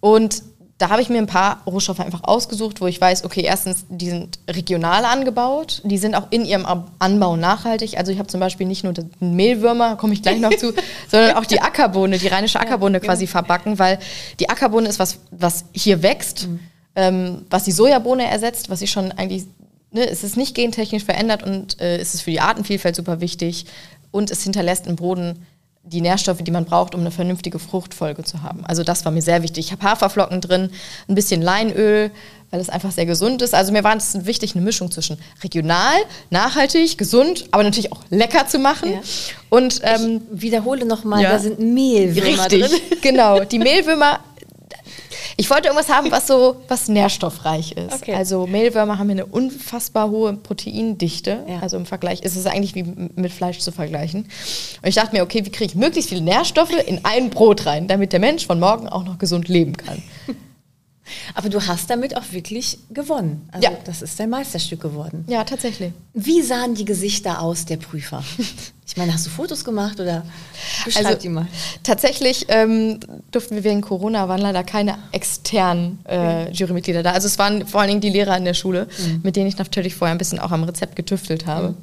Und 0.00 0.42
da 0.78 0.90
habe 0.90 1.00
ich 1.00 1.08
mir 1.08 1.18
ein 1.18 1.26
paar 1.26 1.62
Rohstoffe 1.66 2.00
einfach 2.00 2.24
ausgesucht, 2.24 2.82
wo 2.82 2.86
ich 2.86 3.00
weiß, 3.00 3.24
okay, 3.24 3.40
erstens, 3.40 3.86
die 3.88 4.10
sind 4.10 4.38
regional 4.48 5.06
angebaut, 5.06 5.80
die 5.84 5.96
sind 5.96 6.14
auch 6.14 6.26
in 6.30 6.44
ihrem 6.44 6.66
Anbau 6.98 7.36
nachhaltig. 7.36 7.96
Also 7.96 8.12
ich 8.12 8.18
habe 8.18 8.28
zum 8.28 8.40
Beispiel 8.40 8.66
nicht 8.66 8.84
nur 8.84 8.92
den 8.92 9.10
Mehlwürmer, 9.20 9.96
komme 9.96 10.12
ich 10.12 10.22
gleich 10.22 10.38
noch 10.38 10.54
zu, 10.54 10.74
sondern 11.10 11.36
auch 11.36 11.46
die 11.46 11.62
Ackerbohne, 11.62 12.18
die 12.18 12.28
rheinische 12.28 12.60
Ackerbohne 12.60 13.00
quasi 13.00 13.26
verbacken, 13.26 13.78
weil 13.78 13.98
die 14.38 14.50
Ackerbohne 14.50 14.88
ist 14.88 14.98
was, 14.98 15.18
was 15.30 15.64
hier 15.72 16.02
wächst, 16.02 16.48
ähm, 16.96 17.42
was 17.50 17.64
die 17.64 17.72
Sojabohne 17.72 18.26
ersetzt, 18.28 18.70
was 18.70 18.80
sie 18.80 18.86
schon 18.88 19.12
eigentlich, 19.12 19.44
ne, 19.92 20.08
es 20.08 20.24
ist 20.24 20.36
nicht 20.36 20.54
gentechnisch 20.54 21.04
verändert 21.04 21.42
und 21.44 21.80
äh, 21.80 21.98
es 21.98 22.14
ist 22.14 22.22
für 22.22 22.30
die 22.30 22.40
Artenvielfalt 22.40 22.96
super 22.96 23.20
wichtig 23.20 23.66
und 24.10 24.30
es 24.30 24.42
hinterlässt 24.42 24.86
im 24.86 24.96
Boden 24.96 25.46
die 25.88 26.00
Nährstoffe, 26.00 26.42
die 26.42 26.50
man 26.50 26.64
braucht, 26.64 26.96
um 26.96 27.00
eine 27.02 27.12
vernünftige 27.12 27.60
Fruchtfolge 27.60 28.24
zu 28.24 28.42
haben. 28.42 28.64
Also 28.66 28.82
das 28.82 29.04
war 29.04 29.12
mir 29.12 29.22
sehr 29.22 29.44
wichtig. 29.44 29.66
Ich 29.66 29.72
habe 29.72 29.84
Haferflocken 29.84 30.40
drin, 30.40 30.70
ein 31.08 31.14
bisschen 31.14 31.40
Leinöl, 31.42 32.10
weil 32.50 32.58
es 32.60 32.68
einfach 32.68 32.90
sehr 32.90 33.06
gesund 33.06 33.40
ist. 33.40 33.54
Also 33.54 33.70
mir 33.70 33.84
war 33.84 33.96
es 33.96 34.26
wichtig, 34.26 34.56
eine 34.56 34.64
Mischung 34.64 34.90
zwischen 34.90 35.16
regional, 35.44 35.94
nachhaltig, 36.30 36.98
gesund, 36.98 37.44
aber 37.52 37.62
natürlich 37.62 37.92
auch 37.92 38.00
lecker 38.10 38.48
zu 38.48 38.58
machen. 38.58 38.94
Ja. 38.94 39.00
Und 39.48 39.80
ähm, 39.84 40.22
Wiederhole 40.32 40.86
nochmal, 40.86 41.22
Ja. 41.22 41.30
da 41.30 41.38
sind 41.38 41.60
Mehlwürmer 41.60 42.26
richtig, 42.50 42.62
drin. 42.68 42.80
genau. 43.00 43.44
Die 43.44 43.58
Mehlwürmer. 43.60 44.18
Ich 45.38 45.50
wollte 45.50 45.68
irgendwas 45.68 45.90
haben, 45.90 46.10
was 46.10 46.26
so 46.26 46.62
was 46.66 46.88
nährstoffreich 46.88 47.72
ist. 47.72 47.92
Okay. 47.92 48.14
Also 48.14 48.46
Mehlwürmer 48.46 48.98
haben 48.98 49.08
hier 49.08 49.22
eine 49.22 49.26
unfassbar 49.26 50.10
hohe 50.10 50.32
Proteindichte. 50.32 51.44
Ja. 51.46 51.60
Also 51.60 51.76
im 51.76 51.84
Vergleich 51.84 52.22
ist 52.22 52.36
es 52.36 52.46
eigentlich 52.46 52.74
wie 52.74 52.84
mit 53.14 53.32
Fleisch 53.32 53.58
zu 53.58 53.70
vergleichen. 53.70 54.22
Und 54.82 54.88
ich 54.88 54.94
dachte 54.94 55.14
mir, 55.14 55.22
okay, 55.22 55.44
wie 55.44 55.50
kriege 55.50 55.70
ich 55.70 55.74
möglichst 55.74 56.08
viele 56.08 56.22
Nährstoffe 56.22 56.72
in 56.86 57.04
ein 57.04 57.28
Brot 57.28 57.66
rein, 57.66 57.86
damit 57.86 58.14
der 58.14 58.20
Mensch 58.20 58.46
von 58.46 58.58
morgen 58.58 58.88
auch 58.88 59.04
noch 59.04 59.18
gesund 59.18 59.48
leben 59.48 59.76
kann. 59.76 60.02
Aber 61.34 61.48
du 61.48 61.64
hast 61.66 61.88
damit 61.90 62.16
auch 62.16 62.24
wirklich 62.32 62.78
gewonnen. 62.90 63.48
Also 63.52 63.68
Ja. 63.68 63.76
das 63.84 64.02
ist 64.02 64.18
dein 64.18 64.30
Meisterstück 64.30 64.80
geworden. 64.80 65.24
Ja, 65.28 65.44
tatsächlich. 65.44 65.92
Wie 66.14 66.42
sahen 66.42 66.74
die 66.74 66.84
Gesichter 66.84 67.40
aus 67.40 67.64
der 67.64 67.76
Prüfer? 67.76 68.22
Ich 68.88 68.96
meine, 68.96 69.12
hast 69.12 69.26
du 69.26 69.30
Fotos 69.30 69.64
gemacht 69.64 69.98
oder 69.98 70.24
beschreib 70.84 71.06
Also 71.06 71.18
die 71.18 71.28
mal? 71.28 71.48
tatsächlich 71.82 72.46
ähm, 72.48 73.00
durften 73.32 73.56
wir 73.56 73.64
wegen 73.64 73.80
Corona, 73.80 74.28
waren 74.28 74.40
leider 74.40 74.62
keine 74.62 74.96
externen 75.10 75.98
äh, 76.08 76.52
Jurymitglieder 76.52 77.02
da. 77.02 77.10
Also 77.10 77.26
es 77.26 77.36
waren 77.36 77.66
vor 77.66 77.80
allen 77.80 77.88
Dingen 77.88 78.00
die 78.00 78.10
Lehrer 78.10 78.36
in 78.36 78.44
der 78.44 78.54
Schule, 78.54 78.86
mit 79.24 79.34
denen 79.34 79.48
ich 79.48 79.58
natürlich 79.58 79.96
vorher 79.96 80.14
ein 80.14 80.18
bisschen 80.18 80.38
auch 80.38 80.52
am 80.52 80.62
Rezept 80.62 80.94
getüftelt 80.94 81.46
habe. 81.46 81.74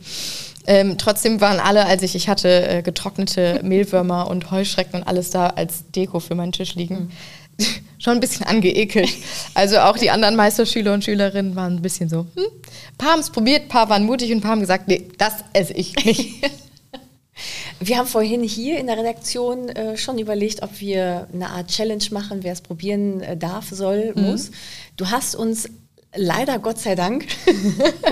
Ähm, 0.65 0.97
trotzdem 0.97 1.41
waren 1.41 1.59
alle, 1.59 1.85
als 1.85 2.03
ich, 2.03 2.15
ich 2.15 2.29
hatte 2.29 2.67
äh, 2.69 2.81
getrocknete 2.81 3.59
Mehlwürmer 3.63 4.27
und 4.27 4.49
Heuschrecken 4.49 5.01
und 5.01 5.03
alles 5.07 5.29
da 5.29 5.47
als 5.47 5.83
Deko 5.91 6.21
für 6.21 6.35
meinen 6.35 6.53
Tisch 6.53 6.73
liegen. 6.75 7.11
Schon 8.03 8.15
ein 8.15 8.19
bisschen 8.19 8.45
angeekelt. 8.45 9.09
Also 9.53 9.79
auch 9.79 9.97
die 9.97 10.09
anderen 10.09 10.35
Meisterschüler 10.35 10.93
und 10.93 11.05
Schülerinnen 11.05 11.55
waren 11.55 11.77
ein 11.77 11.81
bisschen 11.81 12.09
so, 12.09 12.25
hm, 12.35 12.43
ein 12.43 12.97
paar 12.97 13.11
haben 13.11 13.21
es 13.21 13.29
probiert, 13.29 13.63
ein 13.63 13.67
paar 13.69 13.89
waren 13.89 14.05
mutig 14.05 14.29
und 14.31 14.39
ein 14.39 14.41
paar 14.41 14.51
haben 14.51 14.59
gesagt, 14.59 14.87
nee, 14.87 15.07
das 15.17 15.35
esse 15.53 15.73
ich 15.73 15.95
nicht. 16.03 16.43
Wir 17.79 17.97
haben 17.97 18.07
vorhin 18.07 18.43
hier 18.43 18.77
in 18.77 18.87
der 18.87 18.97
Redaktion 18.97 19.69
äh, 19.69 19.97
schon 19.97 20.19
überlegt, 20.19 20.63
ob 20.63 20.79
wir 20.79 21.27
eine 21.33 21.49
Art 21.49 21.69
Challenge 21.69 22.03
machen, 22.11 22.43
wer 22.43 22.53
es 22.53 22.61
probieren 22.61 23.21
äh, 23.21 23.35
darf, 23.35 23.69
soll, 23.71 24.13
muss. 24.15 24.51
Du 24.95 25.09
hast 25.09 25.35
uns 25.35 25.67
leider, 26.15 26.59
Gott 26.59 26.79
sei 26.79 26.95
Dank, 26.95 27.25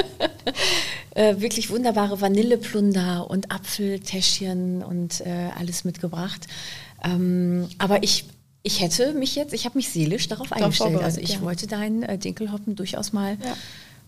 äh, 1.15 1.35
wirklich 1.37 1.69
wunderbare 1.69 2.19
Vanilleplunder 2.19 3.29
und 3.29 3.51
Apfeltäschchen 3.51 4.83
und 4.83 5.21
äh, 5.21 5.49
alles 5.57 5.83
mitgebracht. 5.85 6.47
Ähm, 7.03 7.69
aber 7.77 8.03
ich, 8.03 8.25
ich 8.63 8.81
hätte 8.81 9.13
mich 9.13 9.35
jetzt, 9.35 9.53
ich 9.53 9.65
habe 9.65 9.77
mich 9.77 9.89
seelisch 9.89 10.27
darauf 10.27 10.51
eingestellt. 10.51 11.01
Also 11.01 11.19
ich 11.19 11.35
ja. 11.35 11.41
wollte 11.41 11.67
deinen 11.67 12.03
äh, 12.03 12.17
Dinkelhoppen 12.17 12.75
durchaus 12.75 13.13
mal 13.13 13.37
ja. 13.43 13.53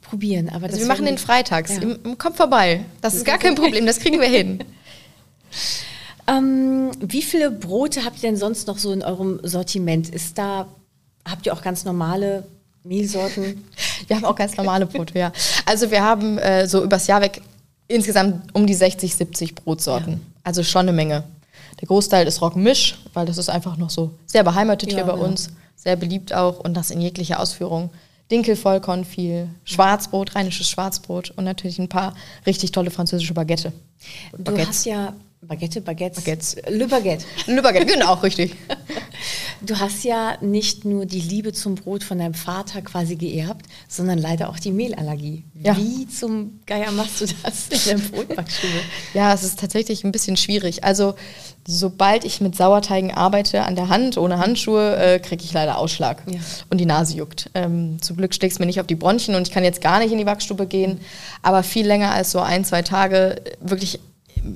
probieren. 0.02 0.50
Aber 0.50 0.68
also 0.68 0.80
wir 0.80 0.86
machen 0.86 1.06
den 1.06 1.18
freitags. 1.18 1.74
Ja. 1.76 2.16
Kommt 2.18 2.38
vorbei. 2.38 2.86
Das 3.02 3.16
ist 3.16 3.26
gar 3.26 3.38
kein 3.38 3.56
Problem, 3.56 3.86
das 3.86 4.00
kriegen 4.00 4.20
wir 4.20 4.28
hin. 4.28 4.64
Ähm, 6.28 6.92
wie 7.02 7.22
viele 7.22 7.52
Brote 7.52 8.06
habt 8.06 8.18
ihr 8.18 8.30
denn 8.30 8.38
sonst 8.38 8.68
noch 8.68 8.78
so 8.78 8.92
in 8.92 9.04
eurem 9.04 9.40
Sortiment? 9.44 10.10
Ist 10.10 10.38
da, 10.38 10.68
habt 11.28 11.46
ihr 11.46 11.54
auch 11.54 11.62
ganz 11.62 11.84
normale 11.84 12.46
Mehlsorten? 12.84 13.66
Wir 14.08 14.18
haben 14.18 14.26
auch 14.26 14.36
ganz 14.36 14.56
normale 14.58 14.86
Brote, 14.86 15.18
ja. 15.18 15.32
Also 15.66 15.90
wir 15.90 16.04
haben 16.04 16.38
äh, 16.38 16.68
so 16.68 16.84
übers 16.84 17.08
Jahr 17.08 17.22
weg 17.22 17.42
insgesamt 17.88 18.54
um 18.54 18.68
die 18.68 18.74
60, 18.74 19.16
70 19.16 19.56
Brotsorten. 19.56 20.20
Also 20.44 20.62
schon 20.62 20.82
eine 20.82 20.92
Menge. 20.92 21.24
Der 21.80 21.88
Großteil 21.88 22.28
ist 22.28 22.42
Roggenmisch, 22.42 22.98
weil 23.14 23.26
das 23.26 23.38
ist 23.38 23.50
einfach 23.50 23.78
noch 23.78 23.90
so 23.90 24.12
sehr 24.26 24.44
beheimatet 24.44 24.92
ja, 24.92 24.98
hier 24.98 25.06
bei 25.06 25.18
ja. 25.18 25.24
uns, 25.24 25.50
sehr 25.76 25.96
beliebt 25.96 26.34
auch 26.34 26.60
und 26.60 26.76
das 26.76 26.92
in 26.92 27.02
jeglicher 27.02 27.40
Ausführung. 27.40 27.90
Dinkel, 28.32 28.56
Vollkorn 28.56 29.06
viel, 29.06 29.50
Schwarzbrot, 29.66 30.36
rheinisches 30.36 30.70
Schwarzbrot 30.70 31.32
und 31.32 31.44
natürlich 31.44 31.78
ein 31.80 31.90
paar 31.90 32.16
richtig 32.46 32.72
tolle 32.72 32.90
französische 32.90 33.34
Baguette. 33.34 33.74
Du 34.32 34.44
Baguettes. 34.44 34.68
hast 34.70 34.86
ja 34.86 35.14
Baguette, 35.42 35.82
Baguettes. 35.82 36.24
Baguettes. 36.24 36.56
Le 36.70 36.88
Baguette. 36.88 37.26
Le 37.48 37.62
Baguette, 37.62 37.86
genau, 37.86 38.14
richtig. 38.16 38.56
Du 39.66 39.80
hast 39.80 40.04
ja 40.04 40.38
nicht 40.42 40.84
nur 40.84 41.06
die 41.06 41.22
Liebe 41.22 41.54
zum 41.54 41.76
Brot 41.76 42.04
von 42.04 42.18
deinem 42.18 42.34
Vater 42.34 42.82
quasi 42.82 43.16
geerbt, 43.16 43.66
sondern 43.96 44.18
leider 44.18 44.50
auch 44.50 44.58
die 44.58 44.72
Mehlallergie. 44.72 45.44
Ja. 45.54 45.78
Wie 45.78 46.08
zum 46.08 46.60
Geier 46.66 46.92
machst 46.92 47.22
du 47.22 47.26
das 47.44 47.68
in 47.68 48.00
der 48.00 48.08
Brotbackstube? 48.12 48.74
Ja, 49.14 49.34
es 49.34 49.44
ist 49.44 49.60
tatsächlich 49.60 50.04
ein 50.04 50.12
bisschen 50.12 50.36
schwierig. 50.36 50.84
Also, 50.84 51.14
sobald 51.68 52.26
ich 52.26 52.42
mit 52.42 52.56
Sauerteigen 52.56 53.12
arbeite 53.12 53.64
an 53.64 53.76
der 53.76 53.90
Hand, 53.90 54.18
ohne 54.18 54.40
Handschuhe, 54.40 54.96
äh, 54.98 55.20
kriege 55.20 55.44
ich 55.44 55.54
leider 55.54 55.78
Ausschlag 55.78 56.24
ja. 56.26 56.40
und 56.72 56.80
die 56.80 56.88
Nase 56.88 57.16
juckt. 57.16 57.52
Ähm, 57.54 58.02
zum 58.02 58.18
Glück 58.18 58.34
schlägt 58.34 58.54
es 58.54 58.60
mir 58.60 58.66
nicht 58.66 58.80
auf 58.80 58.88
die 58.88 58.96
Bronchien 58.96 59.36
und 59.36 59.48
ich 59.48 59.54
kann 59.54 59.64
jetzt 59.64 59.82
gar 59.82 60.00
nicht 60.00 60.12
in 60.12 60.18
die 60.18 60.26
Backstube 60.26 60.66
gehen. 60.66 61.00
Aber 61.44 61.62
viel 61.62 61.86
länger 61.86 62.12
als 62.12 62.32
so 62.32 62.40
ein, 62.40 62.66
zwei 62.66 62.82
Tage 62.82 63.36
wirklich 63.62 64.00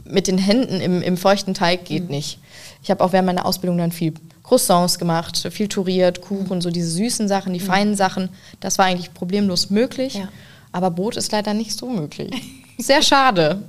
mit 0.05 0.27
den 0.27 0.39
Händen 0.39 0.81
im, 0.81 1.01
im 1.01 1.15
feuchten 1.15 1.53
Teig 1.53 1.85
geht 1.85 2.05
mhm. 2.05 2.15
nicht. 2.15 2.39
Ich 2.81 2.91
habe 2.91 3.03
auch 3.03 3.11
während 3.11 3.25
meiner 3.25 3.45
Ausbildung 3.45 3.77
dann 3.77 3.91
viel 3.91 4.13
Croissants 4.43 4.97
gemacht, 4.97 5.47
viel 5.51 5.67
touriert, 5.67 6.21
Kuchen, 6.21 6.61
so 6.61 6.69
diese 6.69 6.89
süßen 6.89 7.27
Sachen, 7.27 7.53
die 7.53 7.59
mhm. 7.59 7.65
feinen 7.65 7.95
Sachen. 7.95 8.29
Das 8.59 8.77
war 8.77 8.85
eigentlich 8.85 9.13
problemlos 9.13 9.69
möglich. 9.69 10.15
Ja. 10.15 10.29
Aber 10.71 10.91
Brot 10.91 11.17
ist 11.17 11.31
leider 11.31 11.53
nicht 11.53 11.77
so 11.77 11.89
möglich. 11.89 12.31
Sehr 12.77 13.01
schade. 13.01 13.63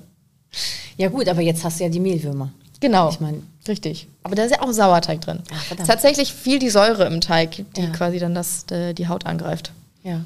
Ja 0.97 1.09
gut, 1.09 1.29
aber 1.29 1.41
jetzt 1.41 1.65
hast 1.65 1.81
du 1.81 1.85
ja 1.85 1.91
die 1.91 2.01
Mehlwürmer. 2.01 2.51
Genau. 2.81 3.11
Ich 3.11 3.21
meine, 3.21 3.43
richtig. 3.67 4.09
Aber 4.23 4.35
da 4.35 4.45
ist 4.45 4.53
ja 4.53 4.63
auch 4.63 4.71
Sauerteig 4.71 5.21
drin. 5.21 5.41
Ach, 5.53 5.77
Tatsächlich 5.87 6.33
viel 6.33 6.59
die 6.59 6.71
Säure 6.71 7.07
im 7.07 7.21
Teig, 7.21 7.65
die 7.77 7.83
ja. 7.83 7.91
quasi 7.91 8.19
dann 8.19 8.35
das, 8.35 8.67
die 8.69 9.09
Haut 9.09 9.27
angreift. 9.27 9.73
Ja. 10.05 10.21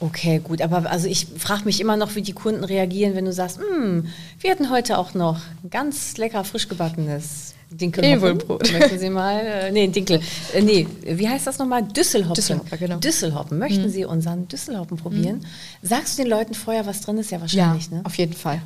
Okay, 0.00 0.40
gut. 0.42 0.60
Aber 0.60 0.90
also 0.90 1.06
ich 1.06 1.26
frage 1.38 1.64
mich 1.64 1.80
immer 1.80 1.96
noch, 1.96 2.14
wie 2.14 2.22
die 2.22 2.32
Kunden 2.32 2.64
reagieren, 2.64 3.14
wenn 3.14 3.24
du 3.24 3.32
sagst, 3.32 3.58
hm, 3.58 4.08
wir 4.40 4.50
hatten 4.50 4.70
heute 4.70 4.98
auch 4.98 5.14
noch 5.14 5.40
ein 5.62 5.70
ganz 5.70 6.16
lecker 6.16 6.44
frisch 6.44 6.68
gebackenes 6.68 7.54
Dinkelhoppen. 7.70 8.72
Möchten 8.72 8.98
Sie 8.98 9.10
mal, 9.10 9.40
äh, 9.40 9.72
nee, 9.72 9.86
Dinkel, 9.88 10.20
äh, 10.52 10.62
nee, 10.62 10.86
wie 11.04 11.28
heißt 11.28 11.46
das 11.46 11.58
nochmal? 11.58 11.82
Düsselhoppen. 11.82 12.34
Düsselhoppen, 12.34 12.78
genau. 12.78 12.96
Düsselhoppen. 12.98 13.58
Möchten 13.58 13.82
mhm. 13.82 13.90
Sie 13.90 14.04
unseren 14.04 14.48
Düsselhoppen 14.48 14.96
probieren? 14.96 15.36
Mhm. 15.36 15.88
Sagst 15.88 16.18
du 16.18 16.22
den 16.22 16.30
Leuten 16.30 16.54
vorher, 16.54 16.86
was 16.86 17.00
drin 17.00 17.18
ist? 17.18 17.30
Ja, 17.30 17.40
wahrscheinlich, 17.40 17.86
ja, 17.86 17.98
ne? 17.98 18.00
auf 18.04 18.16
jeden 18.16 18.34
Fall. 18.34 18.60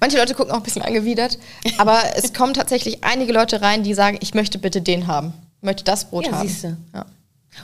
Manche 0.00 0.16
Leute 0.16 0.34
gucken 0.34 0.52
auch 0.52 0.56
ein 0.56 0.62
bisschen 0.64 0.82
angewidert, 0.82 1.38
aber 1.78 2.02
es 2.16 2.32
kommen 2.34 2.54
tatsächlich 2.54 3.04
einige 3.04 3.32
Leute 3.32 3.62
rein, 3.62 3.84
die 3.84 3.94
sagen, 3.94 4.18
ich 4.20 4.34
möchte 4.34 4.58
bitte 4.58 4.80
den 4.80 5.06
haben. 5.06 5.32
Ich 5.60 5.66
möchte 5.66 5.84
das 5.84 6.06
Brot 6.06 6.26
ja, 6.26 6.32
haben. 6.32 6.48
Siehste. 6.48 6.76
Ja. 6.94 7.06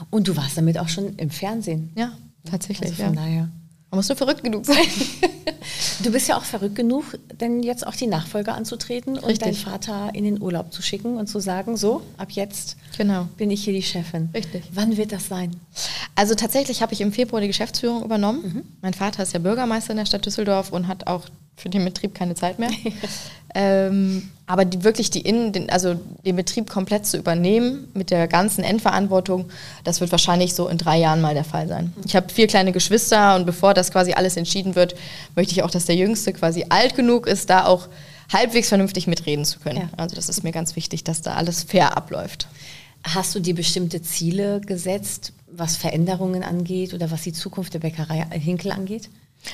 Und 0.09 0.27
du 0.27 0.35
warst 0.35 0.57
damit 0.57 0.77
auch 0.77 0.89
schon 0.89 1.15
im 1.17 1.29
Fernsehen. 1.29 1.91
Ja. 1.95 2.11
Tatsächlich, 2.49 2.91
also 2.91 3.03
von 3.03 3.13
ja. 3.15 3.21
daher. 3.21 3.49
Man 3.91 3.99
muss 3.99 4.09
nur 4.09 4.17
verrückt 4.17 4.43
genug 4.43 4.65
sein. 4.65 4.75
du 6.03 6.11
bist 6.11 6.27
ja 6.27 6.37
auch 6.37 6.43
verrückt 6.43 6.75
genug, 6.75 7.17
denn 7.39 7.63
jetzt 7.63 7.85
auch 7.85 7.95
die 7.95 8.07
Nachfolge 8.07 8.51
anzutreten 8.51 9.13
Richtig. 9.15 9.33
und 9.33 9.41
deinen 9.41 9.55
Vater 9.55 10.09
in 10.13 10.25
den 10.25 10.41
Urlaub 10.41 10.73
zu 10.73 10.81
schicken 10.81 11.17
und 11.17 11.27
zu 11.27 11.39
sagen, 11.39 11.77
so, 11.77 12.01
ab 12.17 12.31
jetzt 12.31 12.75
genau. 12.97 13.29
bin 13.37 13.51
ich 13.51 13.63
hier 13.63 13.73
die 13.73 13.83
Chefin. 13.83 14.29
Richtig. 14.33 14.63
Wann 14.73 14.97
wird 14.97 15.11
das 15.11 15.27
sein? 15.27 15.55
Also 16.15 16.35
tatsächlich 16.35 16.81
habe 16.81 16.93
ich 16.93 17.01
im 17.01 17.11
Februar 17.11 17.41
die 17.41 17.47
Geschäftsführung 17.47 18.03
übernommen. 18.03 18.41
Mhm. 18.41 18.63
Mein 18.81 18.93
Vater 18.93 19.23
ist 19.23 19.33
ja 19.33 19.39
Bürgermeister 19.39 19.91
in 19.91 19.97
der 19.97 20.05
Stadt 20.05 20.25
Düsseldorf 20.25 20.71
und 20.71 20.87
hat 20.87 21.07
auch 21.07 21.25
für 21.55 21.69
den 21.69 21.85
Betrieb 21.85 22.13
keine 22.13 22.35
Zeit 22.35 22.59
mehr. 22.59 22.69
ähm, 23.55 24.29
aber 24.47 24.65
die, 24.65 24.83
wirklich 24.83 25.09
die 25.09 25.21
Innen, 25.21 25.53
den, 25.53 25.69
also 25.69 25.95
den 26.25 26.35
Betrieb 26.35 26.69
komplett 26.69 27.05
zu 27.05 27.17
übernehmen 27.17 27.87
mit 27.93 28.11
der 28.11 28.27
ganzen 28.27 28.63
Endverantwortung, 28.63 29.49
das 29.83 30.01
wird 30.01 30.11
wahrscheinlich 30.11 30.53
so 30.53 30.67
in 30.67 30.77
drei 30.77 30.97
Jahren 30.97 31.21
mal 31.21 31.33
der 31.33 31.43
Fall 31.43 31.67
sein. 31.67 31.93
Ich 32.05 32.15
habe 32.15 32.29
vier 32.31 32.47
kleine 32.47 32.71
Geschwister 32.71 33.35
und 33.35 33.45
bevor 33.45 33.73
das 33.73 33.91
quasi 33.91 34.13
alles 34.13 34.37
entschieden 34.37 34.75
wird, 34.75 34.95
möchte 35.35 35.53
ich 35.53 35.63
auch, 35.63 35.71
dass 35.71 35.85
der 35.85 35.95
Jüngste 35.95 36.33
quasi 36.33 36.65
alt 36.69 36.95
genug 36.95 37.25
ist, 37.25 37.49
da 37.49 37.65
auch 37.65 37.87
halbwegs 38.31 38.69
vernünftig 38.69 39.07
mitreden 39.07 39.45
zu 39.45 39.59
können. 39.59 39.77
Ja. 39.77 39.89
Also 39.97 40.15
das 40.15 40.29
ist 40.29 40.43
mir 40.43 40.51
ganz 40.51 40.75
wichtig, 40.75 41.03
dass 41.03 41.21
da 41.21 41.35
alles 41.35 41.63
fair 41.63 41.95
abläuft. 41.97 42.47
Hast 43.03 43.35
du 43.35 43.39
dir 43.39 43.53
bestimmte 43.53 44.01
Ziele 44.01 44.61
gesetzt, 44.61 45.33
was 45.47 45.77
Veränderungen 45.77 46.43
angeht 46.43 46.93
oder 46.93 47.11
was 47.11 47.21
die 47.21 47.33
Zukunft 47.33 47.73
der 47.73 47.79
Bäckerei 47.79 48.25
Hinkel 48.31 48.71
angeht? 48.71 49.09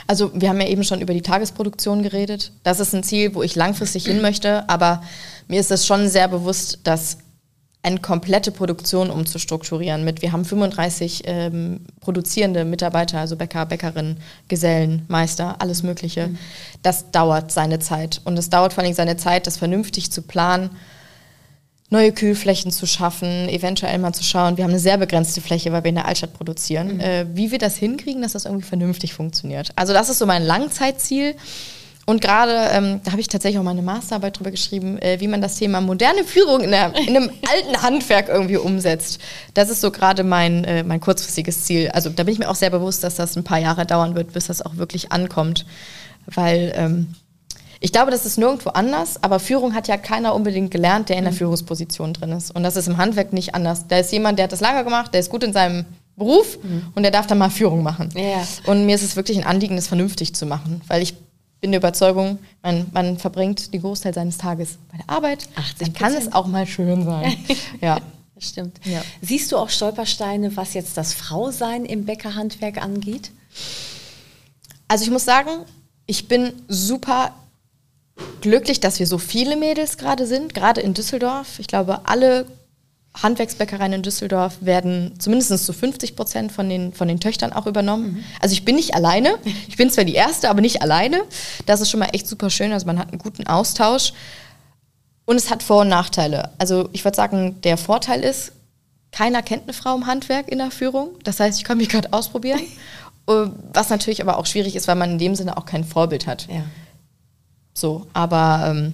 Also 0.07 0.31
wir 0.33 0.49
haben 0.49 0.61
ja 0.61 0.67
eben 0.67 0.83
schon 0.83 1.01
über 1.01 1.13
die 1.13 1.21
Tagesproduktion 1.21 2.03
geredet. 2.03 2.51
Das 2.63 2.79
ist 2.79 2.93
ein 2.93 3.03
Ziel, 3.03 3.35
wo 3.35 3.43
ich 3.43 3.55
langfristig 3.55 4.05
hin 4.05 4.21
möchte, 4.21 4.67
aber 4.69 5.03
mir 5.47 5.59
ist 5.59 5.71
es 5.71 5.85
schon 5.85 6.07
sehr 6.07 6.27
bewusst, 6.27 6.79
dass 6.83 7.17
eine 7.83 7.97
komplette 7.97 8.51
Produktion 8.51 9.09
umzustrukturieren 9.09 10.03
mit, 10.03 10.21
wir 10.21 10.31
haben 10.31 10.45
35 10.45 11.23
ähm, 11.25 11.81
produzierende 11.99 12.63
Mitarbeiter, 12.63 13.19
also 13.19 13.35
Bäcker, 13.35 13.65
Bäckerinnen, 13.65 14.17
Gesellen, 14.47 15.03
Meister, 15.07 15.55
alles 15.59 15.81
Mögliche. 15.81 16.27
Mhm. 16.27 16.37
Das 16.83 17.09
dauert 17.09 17.51
seine 17.51 17.79
Zeit. 17.79 18.21
Und 18.23 18.37
es 18.37 18.51
dauert 18.51 18.73
vor 18.73 18.83
allem 18.83 18.93
seine 18.93 19.17
Zeit, 19.17 19.47
das 19.47 19.57
vernünftig 19.57 20.11
zu 20.11 20.21
planen 20.21 20.69
neue 21.91 22.13
Kühlflächen 22.13 22.71
zu 22.71 22.87
schaffen, 22.87 23.49
eventuell 23.49 23.99
mal 23.99 24.13
zu 24.13 24.23
schauen, 24.23 24.57
wir 24.57 24.63
haben 24.63 24.71
eine 24.71 24.79
sehr 24.79 24.97
begrenzte 24.97 25.41
Fläche, 25.41 25.71
weil 25.73 25.83
wir 25.83 25.89
in 25.89 25.95
der 25.95 26.07
Altstadt 26.07 26.33
produzieren, 26.33 26.95
mhm. 26.95 26.99
äh, 27.01 27.25
wie 27.35 27.51
wir 27.51 27.59
das 27.59 27.75
hinkriegen, 27.75 28.21
dass 28.21 28.31
das 28.31 28.45
irgendwie 28.45 28.65
vernünftig 28.65 29.13
funktioniert. 29.13 29.71
Also 29.75 29.93
das 29.93 30.09
ist 30.09 30.17
so 30.17 30.25
mein 30.25 30.41
Langzeitziel. 30.41 31.35
Und 32.05 32.19
gerade, 32.19 32.69
ähm, 32.73 33.01
da 33.03 33.11
habe 33.11 33.21
ich 33.21 33.27
tatsächlich 33.27 33.59
auch 33.59 33.63
meine 33.63 33.83
Masterarbeit 33.83 34.39
drüber 34.39 34.51
geschrieben, 34.51 34.97
äh, 34.99 35.19
wie 35.19 35.27
man 35.27 35.41
das 35.41 35.57
Thema 35.57 35.81
moderne 35.81 36.23
Führung 36.23 36.61
in, 36.61 36.71
der, 36.71 36.95
in 36.95 37.15
einem 37.15 37.29
alten 37.53 37.81
Handwerk 37.83 38.29
irgendwie 38.29 38.57
umsetzt. 38.57 39.19
Das 39.53 39.69
ist 39.69 39.81
so 39.81 39.91
gerade 39.91 40.23
mein, 40.23 40.63
äh, 40.63 40.83
mein 40.83 40.99
kurzfristiges 40.99 41.65
Ziel. 41.65 41.89
Also 41.89 42.09
da 42.09 42.23
bin 42.23 42.33
ich 42.33 42.39
mir 42.39 42.49
auch 42.49 42.55
sehr 42.55 42.71
bewusst, 42.71 43.03
dass 43.03 43.15
das 43.15 43.35
ein 43.35 43.43
paar 43.43 43.59
Jahre 43.59 43.85
dauern 43.85 44.15
wird, 44.15 44.33
bis 44.33 44.47
das 44.47 44.61
auch 44.61 44.77
wirklich 44.77 45.11
ankommt. 45.11 45.65
Weil 46.25 46.73
ähm, 46.75 47.07
ich 47.83 47.91
glaube, 47.91 48.11
das 48.11 48.27
ist 48.27 48.37
nirgendwo 48.37 48.69
anders, 48.69 49.21
aber 49.23 49.39
Führung 49.39 49.73
hat 49.73 49.87
ja 49.87 49.97
keiner 49.97 50.35
unbedingt 50.35 50.69
gelernt, 50.69 51.09
der 51.09 51.17
in 51.17 51.23
der 51.23 51.33
mhm. 51.33 51.37
Führungsposition 51.37 52.13
drin 52.13 52.31
ist. 52.31 52.51
Und 52.55 52.61
das 52.61 52.75
ist 52.75 52.87
im 52.87 52.97
Handwerk 52.97 53.33
nicht 53.33 53.55
anders. 53.55 53.87
Da 53.87 53.97
ist 53.97 54.11
jemand, 54.11 54.37
der 54.37 54.43
hat 54.43 54.51
das 54.51 54.61
lange 54.61 54.83
gemacht, 54.83 55.13
der 55.13 55.19
ist 55.19 55.31
gut 55.31 55.43
in 55.43 55.51
seinem 55.51 55.85
Beruf 56.15 56.59
mhm. 56.61 56.91
und 56.93 57.01
der 57.01 57.11
darf 57.11 57.25
dann 57.25 57.39
mal 57.39 57.49
Führung 57.49 57.81
machen. 57.81 58.09
Ja. 58.15 58.47
Und 58.67 58.85
mir 58.85 58.93
ist 58.93 59.01
es 59.01 59.15
wirklich 59.15 59.39
ein 59.39 59.45
Anliegen, 59.45 59.75
das 59.75 59.87
vernünftig 59.87 60.35
zu 60.35 60.45
machen, 60.45 60.81
weil 60.87 61.01
ich 61.01 61.15
bin 61.59 61.71
der 61.71 61.79
Überzeugung, 61.79 62.37
man, 62.61 62.85
man 62.93 63.17
verbringt 63.17 63.73
den 63.73 63.81
Großteil 63.81 64.13
seines 64.13 64.37
Tages 64.37 64.77
bei 64.91 64.97
der 64.97 65.09
Arbeit. 65.09 65.49
80%. 65.55 65.79
Dann 65.79 65.93
kann 65.93 66.13
es 66.13 66.31
auch 66.31 66.45
mal 66.45 66.67
schön 66.67 67.03
sein. 67.03 67.35
ja. 67.81 67.99
Das 68.35 68.49
stimmt. 68.49 68.79
Ja. 68.85 69.01
Siehst 69.21 69.51
du 69.51 69.57
auch 69.57 69.69
Stolpersteine, 69.69 70.55
was 70.55 70.75
jetzt 70.75 70.97
das 70.97 71.13
Frausein 71.13 71.85
im 71.85 72.05
Bäckerhandwerk 72.05 72.81
angeht? 72.81 73.31
Also 74.87 75.03
ich 75.03 75.09
muss 75.09 75.25
sagen, 75.25 75.49
ich 76.05 76.27
bin 76.27 76.53
super 76.67 77.33
glücklich, 78.41 78.79
dass 78.79 78.99
wir 78.99 79.07
so 79.07 79.17
viele 79.17 79.55
Mädels 79.55 79.97
gerade 79.97 80.25
sind, 80.25 80.53
gerade 80.53 80.81
in 80.81 80.93
Düsseldorf. 80.93 81.59
Ich 81.59 81.67
glaube, 81.67 82.01
alle 82.05 82.45
Handwerksbäckereien 83.21 83.93
in 83.93 84.03
Düsseldorf 84.03 84.57
werden 84.61 85.13
zumindest 85.19 85.65
zu 85.65 85.73
50 85.73 86.15
Prozent 86.15 86.51
von 86.51 86.69
den, 86.69 86.93
von 86.93 87.07
den 87.07 87.19
Töchtern 87.19 87.51
auch 87.51 87.67
übernommen. 87.67 88.13
Mhm. 88.13 88.23
Also 88.39 88.53
ich 88.53 88.63
bin 88.63 88.75
nicht 88.75 88.95
alleine. 88.95 89.37
Ich 89.67 89.75
bin 89.75 89.89
zwar 89.89 90.05
die 90.05 90.13
Erste, 90.13 90.49
aber 90.49 90.61
nicht 90.61 90.81
alleine. 90.81 91.21
Das 91.65 91.81
ist 91.81 91.89
schon 91.89 91.99
mal 91.99 92.09
echt 92.13 92.27
super 92.27 92.49
schön. 92.49 92.71
Also 92.71 92.85
man 92.85 92.97
hat 92.97 93.09
einen 93.09 93.19
guten 93.19 93.47
Austausch. 93.47 94.13
Und 95.25 95.35
es 95.35 95.49
hat 95.49 95.61
Vor- 95.61 95.81
und 95.81 95.89
Nachteile. 95.89 96.51
Also 96.57 96.89
ich 96.93 97.03
würde 97.03 97.15
sagen, 97.15 97.61
der 97.61 97.77
Vorteil 97.77 98.23
ist, 98.23 98.53
keiner 99.11 99.41
kennt 99.41 99.63
eine 99.63 99.73
Frau 99.73 99.95
im 99.95 100.07
Handwerk 100.07 100.47
in 100.47 100.57
der 100.57 100.71
Führung. 100.71 101.09
Das 101.23 101.39
heißt, 101.39 101.57
ich 101.57 101.63
kann 101.65 101.77
mich 101.77 101.89
gerade 101.89 102.13
ausprobieren. 102.13 102.61
Äh, 103.27 103.51
was 103.71 103.91
natürlich 103.91 104.19
aber 104.23 104.39
auch 104.39 104.47
schwierig 104.47 104.75
ist, 104.75 104.87
weil 104.87 104.95
man 104.95 105.11
in 105.11 105.19
dem 105.19 105.35
Sinne 105.35 105.55
auch 105.55 105.65
kein 105.65 105.83
Vorbild 105.83 106.25
hat. 106.25 106.47
Ja. 106.47 106.63
So, 107.81 108.05
aber 108.13 108.65
ähm, 108.67 108.93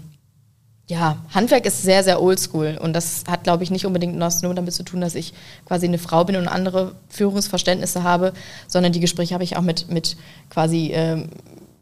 ja, 0.88 1.18
Handwerk 1.34 1.66
ist 1.66 1.82
sehr, 1.82 2.06
sehr 2.06 2.22
oldschool 2.22 2.80
und 2.82 2.94
das 2.94 3.26
hat, 3.30 3.44
glaube 3.44 3.62
ich, 3.66 3.70
nicht 3.70 3.86
unbedingt 3.86 4.16
nur 4.16 4.54
damit 4.56 4.74
zu 4.74 4.84
tun, 4.84 5.02
dass 5.02 5.14
ich 5.14 5.34
quasi 5.66 5.86
eine 5.86 5.98
Frau 5.98 6.24
bin 6.24 6.38
und 6.38 6.48
andere 6.48 6.96
Führungsverständnisse 7.10 8.04
habe, 8.04 8.32
sondern 8.68 8.94
die 8.94 9.02
Gespräche 9.02 9.34
habe 9.34 9.44
ich 9.44 9.58
auch 9.58 9.62
mit, 9.62 9.92
mit 9.92 10.16
quasi 10.50 10.92
ähm, 10.94 11.28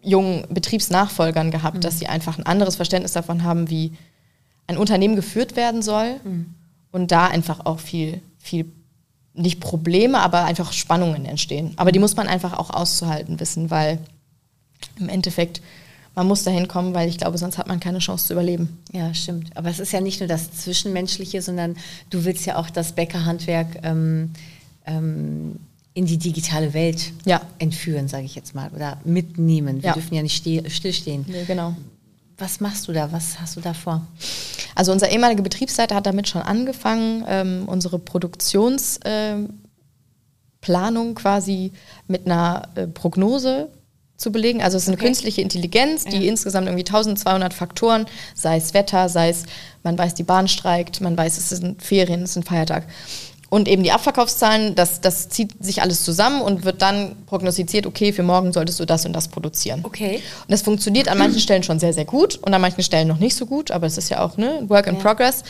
jungen 0.02 0.46
Betriebsnachfolgern 0.50 1.52
gehabt, 1.52 1.78
mhm. 1.78 1.82
dass 1.82 2.00
sie 2.00 2.08
einfach 2.08 2.40
ein 2.40 2.46
anderes 2.48 2.76
Verständnis 2.76 3.14
davon 3.14 3.44
haben, 3.44 3.70
wie 3.70 3.94
ein 4.66 4.78
Unternehmen 4.78 5.16
geführt 5.16 5.56
werden 5.56 5.84
soll 5.84 6.20
mhm. 6.24 6.56
und 6.92 7.12
da 7.12 7.28
einfach 7.28 7.68
auch 7.68 7.80
viel, 7.80 8.20
viel, 8.40 8.66
nicht 9.36 9.60
Probleme, 9.60 10.22
aber 10.22 10.46
einfach 10.46 10.74
Spannungen 10.74 11.26
entstehen. 11.26 11.74
Aber 11.76 11.92
die 11.92 12.00
muss 12.00 12.16
man 12.16 12.28
einfach 12.28 12.54
auch 12.54 12.72
auszuhalten 12.72 13.40
wissen, 13.40 13.70
weil 13.70 14.00
im 14.98 15.10
Endeffekt 15.10 15.62
man 16.16 16.28
muss 16.28 16.44
dahin 16.44 16.68
kommen, 16.68 16.94
weil 16.94 17.10
ich 17.10 17.18
glaube, 17.18 17.38
sonst 17.38 17.58
hat 17.58 17.68
man 17.68 17.80
keine 17.80 18.00
Chance 18.00 18.28
zu 18.28 18.34
überleben. 18.34 18.78
Ja, 18.92 19.14
stimmt. 19.14 19.56
Aber 19.56 19.70
es 19.70 19.80
ist 19.80 19.92
ja 19.92 20.02
nicht 20.02 20.22
nur 20.22 20.28
das 20.28 20.52
Zwischenmenschliche, 20.52 21.42
sondern 21.42 21.76
du 22.10 22.24
willst 22.24 22.46
ja 22.46 22.56
auch 22.56 22.70
das 22.70 22.94
Bäckerhandwerk 22.94 23.68
ähm, 23.84 24.32
ähm, 24.86 25.60
in 25.94 26.06
die 26.06 26.18
digitale 26.18 26.74
Welt 26.74 27.12
ja. 27.26 27.42
entführen, 27.60 28.08
sage 28.08 28.26
ich 28.26 28.36
jetzt 28.36 28.56
mal, 28.56 28.70
oder 28.74 28.98
mitnehmen. 29.04 29.82
Wir 29.82 29.90
ja. 29.90 29.94
dürfen 29.94 30.14
ja 30.14 30.24
nicht 30.24 30.36
stillstehen. 30.36 31.26
Nee, 31.28 31.44
genau. 31.46 31.76
Was 32.38 32.60
machst 32.60 32.88
du 32.88 32.92
da? 32.92 33.12
Was 33.12 33.40
hast 33.40 33.56
du 33.56 33.62
da 33.62 33.74
vor? 33.74 34.06
Also 34.74 34.92
unser 34.92 35.10
ehemaliger 35.10 35.42
Betriebsleiter 35.42 35.96
hat 35.96 36.06
damit 36.06 36.28
schon 36.28 36.42
angefangen, 36.42 37.24
ähm, 37.28 37.64
unsere 37.68 37.98
Produktionsplanung 37.98 39.50
ähm, 40.68 41.16
quasi 41.16 41.72
mit 42.08 42.26
einer 42.26 42.68
äh, 42.76 42.88
Prognose 42.88 43.70
zu 44.18 44.32
belegen. 44.32 44.62
Also 44.62 44.78
es 44.78 44.84
ist 44.84 44.90
eine 44.90 44.98
okay. 44.98 45.08
künstliche 45.08 45.42
Intelligenz, 45.42 46.06
die 46.06 46.18
ja. 46.18 46.30
insgesamt 46.30 46.68
irgendwie 46.68 46.86
1200 46.86 47.54
Faktoren, 47.54 48.06
sei 48.34 48.58
es 48.58 48.74
Wetter, 48.74 49.10
sei 49.10 49.30
es, 49.30 49.44
man 49.84 49.98
weiß, 49.98 50.14
die 50.14 50.24
Bahn 50.24 50.48
streikt, 50.48 51.02
man 51.02 51.18
weiß, 51.18 51.38
es 51.38 51.50
sind 51.50 51.82
Ferien, 51.82 52.24
es 52.24 52.32
ist 52.32 52.38
ein 52.38 52.44
Feiertag. 52.44 52.88
Und 53.50 53.68
eben 53.68 53.84
die 53.84 53.92
Abverkaufszahlen, 53.92 54.76
das, 54.76 55.02
das 55.02 55.30
zieht 55.30 55.64
sich 55.64 55.82
alles 55.82 56.04
zusammen 56.04 56.42
und 56.42 56.66
wird 56.66 56.82
dann 56.82 57.16
prognostiziert, 57.26 57.86
okay, 57.86 58.12
für 58.12 58.24
morgen 58.24 58.52
solltest 58.52 58.80
du 58.80 58.86
das 58.86 59.06
und 59.06 59.14
das 59.14 59.28
produzieren. 59.28 59.82
Okay. 59.84 60.16
Und 60.16 60.52
das 60.52 60.62
funktioniert 60.62 61.08
an 61.08 61.18
manchen 61.18 61.40
Stellen 61.40 61.64
schon 61.64 61.80
sehr, 61.80 61.94
sehr 61.94 62.06
gut 62.06 62.38
und 62.38 62.54
an 62.54 62.62
manchen 62.62 62.84
Stellen 62.84 63.08
noch 63.08 63.20
nicht 63.20 63.36
so 63.36 63.46
gut, 63.46 63.72
aber 63.72 63.86
es 63.86 63.98
ist 63.98 64.10
ja 64.10 64.22
auch 64.22 64.38
ne, 64.38 64.64
Work 64.68 64.88
in 64.88 64.96
ja. 64.96 65.02
Progress. 65.02 65.44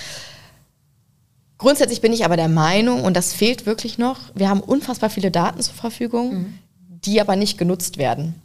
Grundsätzlich 1.57 2.01
bin 2.01 2.11
ich 2.11 2.25
aber 2.25 2.35
der 2.35 2.49
Meinung, 2.49 3.03
und 3.03 3.15
das 3.15 3.33
fehlt 3.33 3.65
wirklich 3.65 3.97
noch, 3.97 4.19
wir 4.35 4.49
haben 4.49 4.59
unfassbar 4.59 5.09
viele 5.09 5.31
Daten 5.31 5.61
zur 5.61 5.73
Verfügung, 5.73 6.33
mhm. 6.33 6.59
die 7.05 7.21
aber 7.21 7.37
nicht 7.37 7.57
genutzt 7.57 7.97
werden. 7.97 8.35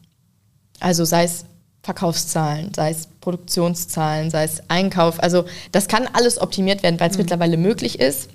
Also 0.81 1.05
sei 1.05 1.25
es 1.25 1.45
Verkaufszahlen, 1.83 2.73
sei 2.75 2.91
es 2.91 3.09
Produktionszahlen, 3.21 4.31
sei 4.31 4.45
es 4.45 4.63
Einkauf. 4.69 5.23
Also 5.23 5.45
das 5.73 5.89
kann 5.89 6.09
alles 6.13 6.41
optimiert 6.41 6.83
werden, 6.83 7.01
weil 7.01 7.11
es 7.11 7.17
mhm. 7.17 7.23
mittlerweile 7.23 7.57
möglich 7.57 8.01
ist. 8.01 8.29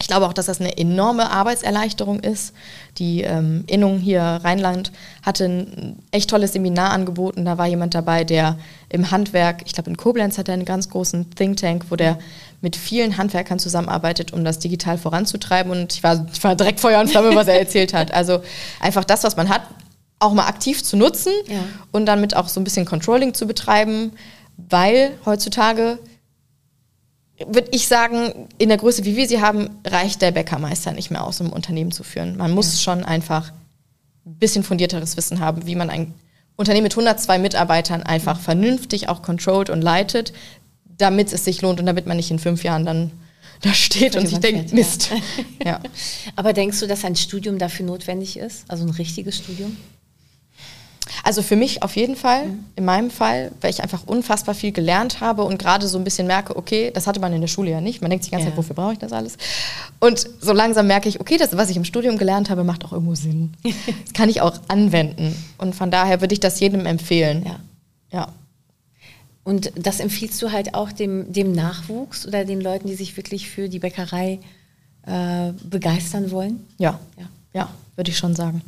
Ich 0.00 0.08
glaube 0.08 0.26
auch, 0.26 0.32
dass 0.32 0.46
das 0.46 0.60
eine 0.60 0.76
enorme 0.76 1.30
Arbeitserleichterung 1.30 2.18
ist. 2.18 2.52
Die 2.98 3.22
ähm, 3.22 3.62
Innung 3.68 3.98
hier 3.98 4.22
Rheinland 4.22 4.90
hatte 5.22 5.44
ein 5.44 6.02
echt 6.10 6.30
tolles 6.30 6.52
Seminar 6.52 6.90
angeboten. 6.90 7.44
Da 7.44 7.58
war 7.58 7.68
jemand 7.68 7.94
dabei, 7.94 8.24
der 8.24 8.58
im 8.88 9.12
Handwerk, 9.12 9.62
ich 9.66 9.72
glaube 9.72 9.90
in 9.90 9.96
Koblenz 9.96 10.36
hat 10.36 10.48
er 10.48 10.54
einen 10.54 10.64
ganz 10.64 10.90
großen 10.90 11.30
Think 11.30 11.58
Tank, 11.58 11.86
wo 11.90 11.96
der 11.96 12.18
mit 12.60 12.74
vielen 12.74 13.18
Handwerkern 13.18 13.60
zusammenarbeitet, 13.60 14.32
um 14.32 14.44
das 14.44 14.58
digital 14.58 14.98
voranzutreiben. 14.98 15.70
Und 15.70 15.92
ich 15.92 16.02
war, 16.02 16.26
ich 16.32 16.42
war 16.42 16.56
direkt 16.56 16.80
Feuer 16.80 17.00
und 17.00 17.08
Flamme, 17.08 17.34
was 17.36 17.46
er 17.46 17.60
erzählt 17.60 17.94
hat. 17.94 18.12
Also 18.12 18.42
einfach 18.80 19.04
das, 19.04 19.22
was 19.22 19.36
man 19.36 19.48
hat, 19.48 19.62
auch 20.18 20.32
mal 20.32 20.46
aktiv 20.46 20.82
zu 20.82 20.96
nutzen 20.96 21.32
ja. 21.48 21.64
und 21.92 22.06
damit 22.06 22.36
auch 22.36 22.48
so 22.48 22.60
ein 22.60 22.64
bisschen 22.64 22.86
Controlling 22.86 23.34
zu 23.34 23.46
betreiben, 23.46 24.12
weil 24.56 25.18
heutzutage 25.24 25.98
würde 27.46 27.68
ich 27.72 27.88
sagen, 27.88 28.48
in 28.58 28.68
der 28.68 28.78
Größe, 28.78 29.04
wie 29.04 29.16
wir 29.16 29.28
sie 29.28 29.40
haben, 29.40 29.70
reicht 29.84 30.22
der 30.22 30.30
Bäckermeister 30.30 30.92
nicht 30.92 31.10
mehr 31.10 31.24
aus, 31.24 31.40
um 31.40 31.48
ein 31.48 31.52
Unternehmen 31.52 31.90
zu 31.90 32.04
führen. 32.04 32.36
Man 32.36 32.52
muss 32.52 32.74
ja. 32.74 32.80
schon 32.80 33.04
einfach 33.04 33.52
ein 34.24 34.36
bisschen 34.36 34.62
fundierteres 34.62 35.16
Wissen 35.16 35.40
haben, 35.40 35.66
wie 35.66 35.74
man 35.74 35.90
ein 35.90 36.14
Unternehmen 36.56 36.84
mit 36.84 36.92
102 36.92 37.38
Mitarbeitern 37.38 38.02
einfach 38.04 38.38
mhm. 38.38 38.42
vernünftig 38.42 39.08
auch 39.08 39.22
controlled 39.22 39.68
und 39.68 39.82
leitet, 39.82 40.32
damit 40.84 41.32
es 41.32 41.44
sich 41.44 41.60
lohnt 41.60 41.80
und 41.80 41.86
damit 41.86 42.06
man 42.06 42.16
nicht 42.16 42.30
in 42.30 42.38
fünf 42.38 42.62
Jahren 42.62 42.86
dann 42.86 43.10
da 43.60 43.72
steht 43.72 44.14
und 44.14 44.26
sich 44.26 44.38
denkt, 44.38 44.72
Mist. 44.72 45.10
Ja. 45.58 45.66
ja. 45.66 45.80
Aber 46.36 46.52
denkst 46.52 46.80
du, 46.80 46.86
dass 46.86 47.04
ein 47.04 47.16
Studium 47.16 47.58
dafür 47.58 47.86
notwendig 47.86 48.36
ist? 48.36 48.64
Also 48.68 48.84
ein 48.84 48.90
richtiges 48.90 49.38
Studium? 49.38 49.76
Also 51.22 51.42
für 51.42 51.56
mich 51.56 51.82
auf 51.82 51.96
jeden 51.96 52.16
Fall, 52.16 52.46
mhm. 52.46 52.64
in 52.76 52.84
meinem 52.84 53.10
Fall, 53.10 53.52
weil 53.60 53.70
ich 53.70 53.82
einfach 53.82 54.06
unfassbar 54.06 54.54
viel 54.54 54.72
gelernt 54.72 55.20
habe 55.20 55.44
und 55.44 55.58
gerade 55.58 55.86
so 55.86 55.98
ein 55.98 56.04
bisschen 56.04 56.26
merke, 56.26 56.56
okay, 56.56 56.90
das 56.92 57.06
hatte 57.06 57.20
man 57.20 57.32
in 57.32 57.40
der 57.40 57.48
Schule 57.48 57.70
ja 57.70 57.80
nicht. 57.80 58.00
Man 58.00 58.10
denkt 58.10 58.24
sich 58.24 58.30
die 58.30 58.34
ganze 58.34 58.46
ja. 58.46 58.50
Zeit, 58.52 58.58
wofür 58.58 58.74
brauche 58.74 58.94
ich 58.94 58.98
das 58.98 59.12
alles? 59.12 59.36
Und 60.00 60.26
so 60.40 60.52
langsam 60.52 60.86
merke 60.86 61.08
ich, 61.08 61.20
okay, 61.20 61.36
das, 61.36 61.56
was 61.56 61.70
ich 61.70 61.76
im 61.76 61.84
Studium 61.84 62.18
gelernt 62.18 62.50
habe, 62.50 62.64
macht 62.64 62.84
auch 62.84 62.92
irgendwo 62.92 63.14
Sinn. 63.14 63.52
das 63.62 64.12
kann 64.14 64.28
ich 64.28 64.40
auch 64.40 64.58
anwenden. 64.68 65.36
Und 65.58 65.74
von 65.74 65.90
daher 65.90 66.20
würde 66.20 66.32
ich 66.32 66.40
das 66.40 66.60
jedem 66.60 66.86
empfehlen. 66.86 67.44
Ja. 67.44 67.60
ja. 68.10 68.28
Und 69.44 69.72
das 69.76 70.00
empfiehlst 70.00 70.40
du 70.40 70.52
halt 70.52 70.74
auch 70.74 70.90
dem, 70.90 71.32
dem 71.32 71.52
Nachwuchs 71.52 72.26
oder 72.26 72.46
den 72.46 72.62
Leuten, 72.62 72.88
die 72.88 72.94
sich 72.94 73.16
wirklich 73.18 73.50
für 73.50 73.68
die 73.68 73.78
Bäckerei 73.78 74.40
äh, 75.06 75.52
begeistern 75.64 76.30
wollen? 76.30 76.66
Ja. 76.78 76.98
Ja, 77.18 77.28
ja 77.52 77.68
würde 77.96 78.10
ich 78.10 78.18
schon 78.18 78.34
sagen. 78.34 78.62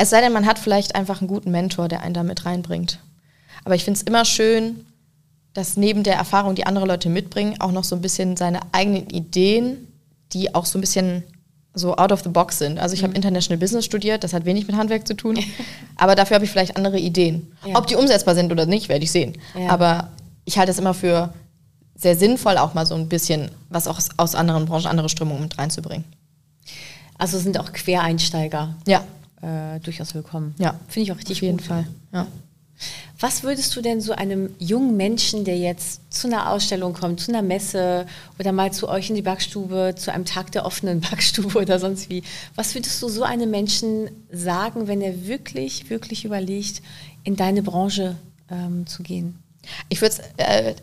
Es 0.00 0.08
sei 0.08 0.22
denn, 0.22 0.32
man 0.32 0.46
hat 0.46 0.58
vielleicht 0.58 0.94
einfach 0.94 1.20
einen 1.20 1.28
guten 1.28 1.50
Mentor, 1.50 1.86
der 1.86 2.00
einen 2.00 2.14
da 2.14 2.22
mit 2.22 2.46
reinbringt. 2.46 3.00
Aber 3.66 3.74
ich 3.74 3.84
finde 3.84 3.98
es 3.98 4.02
immer 4.02 4.24
schön, 4.24 4.86
dass 5.52 5.76
neben 5.76 6.04
der 6.04 6.14
Erfahrung, 6.14 6.54
die 6.54 6.64
andere 6.64 6.86
Leute 6.86 7.10
mitbringen, 7.10 7.60
auch 7.60 7.70
noch 7.70 7.84
so 7.84 7.96
ein 7.96 8.00
bisschen 8.00 8.34
seine 8.34 8.60
eigenen 8.72 9.10
Ideen, 9.10 9.88
die 10.32 10.54
auch 10.54 10.64
so 10.64 10.78
ein 10.78 10.80
bisschen 10.80 11.22
so 11.74 11.96
out 11.98 12.12
of 12.12 12.22
the 12.22 12.30
box 12.30 12.56
sind. 12.56 12.78
Also 12.78 12.94
ich 12.94 13.02
mhm. 13.02 13.08
habe 13.08 13.16
International 13.16 13.58
Business 13.58 13.84
studiert, 13.84 14.24
das 14.24 14.32
hat 14.32 14.46
wenig 14.46 14.66
mit 14.66 14.74
Handwerk 14.74 15.06
zu 15.06 15.12
tun, 15.12 15.38
aber 15.96 16.14
dafür 16.14 16.36
habe 16.36 16.46
ich 16.46 16.50
vielleicht 16.50 16.78
andere 16.78 16.98
Ideen. 16.98 17.52
Ja. 17.66 17.76
Ob 17.76 17.86
die 17.86 17.96
umsetzbar 17.96 18.34
sind 18.34 18.50
oder 18.50 18.64
nicht, 18.64 18.88
werde 18.88 19.04
ich 19.04 19.12
sehen. 19.12 19.36
Ja. 19.54 19.68
Aber 19.68 20.08
ich 20.46 20.56
halte 20.56 20.72
es 20.72 20.78
immer 20.78 20.94
für 20.94 21.34
sehr 21.94 22.16
sinnvoll, 22.16 22.56
auch 22.56 22.72
mal 22.72 22.86
so 22.86 22.94
ein 22.94 23.10
bisschen 23.10 23.50
was 23.68 23.86
auch 23.86 24.00
aus 24.16 24.34
anderen 24.34 24.64
Branchen, 24.64 24.86
andere 24.86 25.10
Strömungen 25.10 25.42
mit 25.42 25.58
reinzubringen. 25.58 26.06
Also 27.18 27.38
sind 27.38 27.60
auch 27.60 27.72
Quereinsteiger. 27.72 28.76
Ja 28.86 29.04
äh, 29.42 29.80
durchaus 29.80 30.14
willkommen. 30.14 30.54
Ja, 30.58 30.78
finde 30.88 31.04
ich 31.04 31.12
auch 31.12 31.16
richtig. 31.16 31.38
Auf 31.38 31.42
jeden 31.42 31.58
gut. 31.58 31.66
Fall. 31.66 31.86
Ja. 32.12 32.26
Was 33.18 33.42
würdest 33.42 33.76
du 33.76 33.82
denn 33.82 34.00
so 34.00 34.12
einem 34.12 34.54
jungen 34.58 34.96
Menschen, 34.96 35.44
der 35.44 35.58
jetzt 35.58 36.00
zu 36.10 36.26
einer 36.26 36.50
Ausstellung 36.50 36.94
kommt, 36.94 37.20
zu 37.20 37.30
einer 37.30 37.42
Messe 37.42 38.06
oder 38.38 38.52
mal 38.52 38.72
zu 38.72 38.88
euch 38.88 39.10
in 39.10 39.16
die 39.16 39.22
Backstube, 39.22 39.94
zu 39.96 40.10
einem 40.12 40.24
Tag 40.24 40.52
der 40.52 40.64
offenen 40.64 41.00
Backstube 41.10 41.58
oder 41.58 41.78
sonst 41.78 42.08
wie, 42.08 42.22
was 42.54 42.74
würdest 42.74 43.02
du 43.02 43.08
so 43.08 43.22
einem 43.22 43.50
Menschen 43.50 44.10
sagen, 44.32 44.88
wenn 44.88 45.02
er 45.02 45.26
wirklich, 45.26 45.90
wirklich 45.90 46.24
überlegt, 46.24 46.80
in 47.22 47.36
deine 47.36 47.62
Branche 47.62 48.16
ähm, 48.50 48.86
zu 48.86 49.02
gehen? 49.02 49.38
Ich 49.90 50.00
würde 50.00 50.14
es 50.14 50.20
äh, 50.38 50.74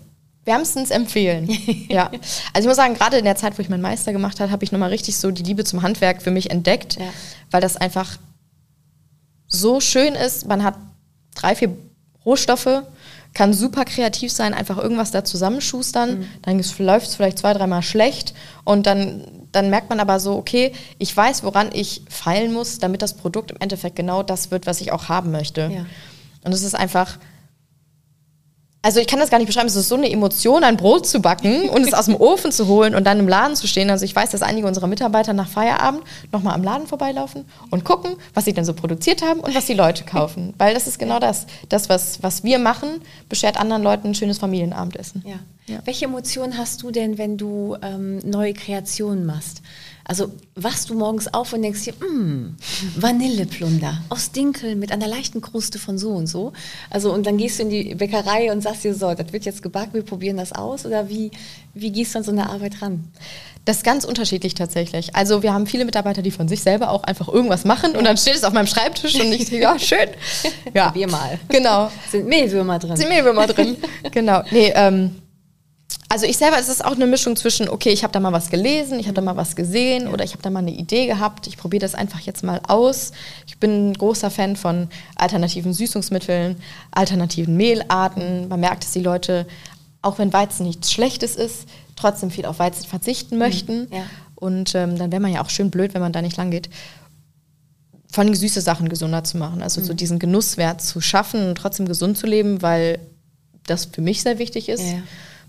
wärmstens 0.45 0.91
empfehlen. 0.91 1.49
ja. 1.89 2.11
Also 2.53 2.61
ich 2.61 2.67
muss 2.67 2.77
sagen, 2.77 2.93
gerade 2.93 3.17
in 3.17 3.25
der 3.25 3.35
Zeit, 3.35 3.57
wo 3.57 3.61
ich 3.63 3.69
meinen 3.69 3.81
Meister 3.81 4.13
gemacht 4.13 4.39
habe, 4.39 4.51
habe 4.51 4.63
ich 4.63 4.71
nochmal 4.71 4.89
richtig 4.89 5.17
so 5.17 5.31
die 5.31 5.43
Liebe 5.43 5.63
zum 5.63 5.81
Handwerk 5.81 6.21
für 6.21 6.31
mich 6.31 6.51
entdeckt, 6.51 6.97
ja. 6.99 7.09
weil 7.49 7.61
das 7.61 7.77
einfach 7.77 8.19
so 9.47 9.79
schön 9.79 10.13
ist, 10.13 10.47
man 10.47 10.63
hat 10.63 10.75
drei, 11.35 11.55
vier 11.55 11.75
Rohstoffe, 12.25 12.83
kann 13.33 13.53
super 13.53 13.85
kreativ 13.85 14.31
sein, 14.31 14.53
einfach 14.53 14.77
irgendwas 14.77 15.11
da 15.11 15.23
zusammenschustern, 15.23 16.19
mhm. 16.19 16.27
dann 16.41 16.63
läuft 16.79 17.07
es 17.07 17.15
vielleicht 17.15 17.37
zwei, 17.37 17.53
dreimal 17.53 17.83
schlecht 17.83 18.33
und 18.63 18.87
dann, 18.87 19.23
dann 19.51 19.69
merkt 19.69 19.89
man 19.89 19.99
aber 19.99 20.19
so, 20.19 20.35
okay, 20.35 20.73
ich 20.97 21.15
weiß, 21.15 21.43
woran 21.43 21.69
ich 21.71 22.01
feilen 22.09 22.51
muss, 22.51 22.79
damit 22.79 23.01
das 23.01 23.13
Produkt 23.13 23.51
im 23.51 23.57
Endeffekt 23.59 23.95
genau 23.95 24.23
das 24.23 24.51
wird, 24.51 24.65
was 24.65 24.81
ich 24.81 24.91
auch 24.91 25.07
haben 25.07 25.31
möchte. 25.31 25.69
Ja. 25.73 25.85
Und 26.43 26.53
es 26.53 26.63
ist 26.63 26.75
einfach, 26.75 27.19
also 28.81 28.99
ich 28.99 29.07
kann 29.07 29.19
das 29.19 29.29
gar 29.29 29.37
nicht 29.37 29.47
beschreiben, 29.47 29.67
es 29.67 29.75
ist 29.75 29.89
so 29.89 29.95
eine 29.95 30.09
Emotion, 30.09 30.63
ein 30.63 30.77
Brot 30.77 31.07
zu 31.07 31.19
backen 31.19 31.69
und 31.73 31.85
es 31.85 31.93
aus 31.93 32.05
dem 32.05 32.15
Ofen 32.15 32.51
zu 32.51 32.67
holen 32.67 32.95
und 32.95 33.05
dann 33.05 33.19
im 33.19 33.27
Laden 33.27 33.55
zu 33.55 33.67
stehen. 33.67 33.89
Also 33.89 34.05
ich 34.05 34.15
weiß, 34.15 34.31
dass 34.31 34.41
einige 34.41 34.67
unserer 34.67 34.87
Mitarbeiter 34.87 35.33
nach 35.33 35.49
Feierabend 35.49 36.03
nochmal 36.31 36.53
am 36.53 36.63
Laden 36.63 36.87
vorbeilaufen 36.87 37.45
und 37.69 37.83
gucken, 37.83 38.15
was 38.33 38.45
sie 38.45 38.53
denn 38.53 38.65
so 38.65 38.73
produziert 38.73 39.21
haben 39.21 39.39
und 39.39 39.55
was 39.55 39.65
die 39.65 39.73
Leute 39.73 40.03
kaufen. 40.03 40.53
Weil 40.57 40.73
das 40.73 40.87
ist 40.87 40.99
genau 40.99 41.19
das. 41.19 41.47
Das, 41.69 41.89
was, 41.89 42.23
was 42.23 42.43
wir 42.43 42.59
machen, 42.59 43.01
beschert 43.29 43.57
anderen 43.57 43.83
Leuten 43.83 44.09
ein 44.09 44.15
schönes 44.15 44.37
Familienabendessen. 44.37 45.23
Ja. 45.25 45.39
Ja. 45.67 45.79
Welche 45.83 46.05
Emotionen 46.05 46.57
hast 46.57 46.81
du 46.81 46.91
denn, 46.91 47.17
wenn 47.17 47.37
du 47.37 47.75
ähm, 47.81 48.19
neue 48.19 48.53
Kreationen 48.53 49.25
machst? 49.25 49.61
Also 50.07 50.31
wachst 50.55 50.89
du 50.89 50.95
morgens 50.95 51.33
auf 51.33 51.51
und 51.51 51.61
denkst 51.61 51.83
dir, 51.83 51.93
mm, 51.93 52.55
Vanilleplunder 52.95 54.01
aus 54.07 54.31
Dinkel 54.31 54.75
mit 54.75 54.93
einer 54.93 55.07
leichten 55.07 55.41
Kruste 55.41 55.79
von 55.79 55.97
so 55.97 56.11
und 56.11 56.27
so. 56.27 56.53
Also 56.89 57.13
und 57.13 57.27
dann 57.27 57.37
gehst 57.37 57.59
du 57.59 57.63
in 57.63 57.69
die 57.69 57.93
Bäckerei 57.93 58.51
und 58.51 58.61
sagst 58.61 58.85
dir 58.85 58.95
so, 58.95 59.13
das 59.13 59.33
wird 59.33 59.43
jetzt 59.43 59.61
gebacken, 59.61 59.93
wir 59.93 60.03
probieren 60.03 60.37
das 60.37 60.53
aus. 60.53 60.85
Oder 60.85 61.09
wie, 61.09 61.31
wie 61.73 61.91
gehst 61.91 62.15
du 62.15 62.19
an 62.19 62.23
so 62.23 62.31
eine 62.31 62.49
Arbeit 62.49 62.81
ran? 62.81 63.03
Das 63.65 63.77
ist 63.77 63.83
ganz 63.83 64.05
unterschiedlich 64.05 64.53
tatsächlich. 64.53 65.13
Also 65.13 65.43
wir 65.43 65.53
haben 65.53 65.67
viele 65.67 65.83
Mitarbeiter, 65.83 66.21
die 66.21 66.31
von 66.31 66.47
sich 66.47 66.61
selber 66.61 66.89
auch 66.89 67.03
einfach 67.03 67.27
irgendwas 67.27 67.65
machen 67.65 67.91
ja. 67.91 67.99
und 67.99 68.05
dann 68.05 68.15
steht 68.15 68.35
es 68.35 68.45
auf 68.45 68.53
meinem 68.53 68.67
Schreibtisch 68.67 69.15
und 69.15 69.29
ich 69.33 69.49
denke, 69.49 69.59
ja, 69.61 69.77
schön. 69.79 70.07
Ja, 70.73 70.95
wir 70.95 71.09
mal. 71.09 71.37
Genau. 71.49 71.91
Sind 72.09 72.29
Mehlwürmer 72.29 72.79
drin. 72.79 72.95
Sind 72.95 73.09
Mehlwürmer 73.09 73.45
drin. 73.45 73.75
genau. 74.11 74.41
Nee, 74.51 74.71
ähm, 74.73 75.15
Also 76.09 76.25
ich 76.25 76.37
selber, 76.37 76.57
es 76.57 76.69
ist 76.69 76.85
auch 76.85 76.95
eine 76.95 77.05
Mischung 77.05 77.35
zwischen, 77.35 77.67
okay, 77.67 77.89
ich 77.89 78.03
habe 78.03 78.13
da 78.13 78.21
mal 78.21 78.31
was 78.31 78.49
gelesen, 78.49 78.97
ich 78.97 79.07
habe 79.07 79.15
da 79.15 79.21
mal 79.21 79.35
was 79.35 79.57
gesehen 79.57 80.07
oder 80.07 80.23
ich 80.23 80.31
habe 80.31 80.41
da 80.41 80.49
mal 80.49 80.59
eine 80.59 80.71
Idee 80.71 81.05
gehabt, 81.05 81.47
ich 81.47 81.57
probiere 81.57 81.81
das 81.81 81.95
einfach 81.95 82.21
jetzt 82.21 82.43
mal 82.43 82.61
aus. 82.65 83.11
Ich 83.45 83.57
bin 83.57 83.89
ein 83.89 83.93
großer 83.93 84.29
Fan 84.29 84.55
von 84.55 84.87
alternativen 85.15 85.73
Süßungsmitteln, 85.73 86.55
alternativen 86.91 87.57
Mehlarten. 87.57 88.47
Man 88.47 88.61
merkt, 88.61 88.85
dass 88.85 88.91
die 88.91 89.01
Leute, 89.01 89.47
auch 90.01 90.17
wenn 90.17 90.31
Weizen 90.31 90.65
nichts 90.65 90.93
Schlechtes 90.93 91.35
ist, 91.35 91.67
trotzdem 91.97 92.31
viel 92.31 92.45
auf 92.45 92.59
Weizen 92.59 92.85
verzichten 92.85 93.35
mhm. 93.35 93.39
möchten. 93.39 93.87
Ja. 93.91 94.03
Und 94.35 94.75
ähm, 94.75 94.97
dann 94.97 95.11
wäre 95.11 95.21
man 95.21 95.33
ja 95.33 95.43
auch 95.43 95.49
schön 95.49 95.71
blöd, 95.71 95.93
wenn 95.93 96.01
man 96.01 96.13
da 96.13 96.21
nicht 96.21 96.37
lang 96.37 96.51
geht. 96.51 96.69
Vor 98.09 98.23
allem 98.23 98.33
süße 98.33 98.61
Sachen 98.61 98.87
gesunder 98.87 99.25
zu 99.25 99.37
machen, 99.37 99.61
also 99.61 99.81
mhm. 99.81 99.85
so 99.85 99.93
diesen 99.93 100.19
Genusswert 100.19 100.81
zu 100.81 101.01
schaffen 101.01 101.49
und 101.49 101.57
trotzdem 101.57 101.85
gesund 101.85 102.17
zu 102.17 102.27
leben, 102.27 102.61
weil 102.61 102.99
das 103.65 103.85
für 103.85 104.01
mich 104.01 104.21
sehr 104.21 104.39
wichtig 104.39 104.69
ist. 104.69 104.83
Ja 104.83 104.99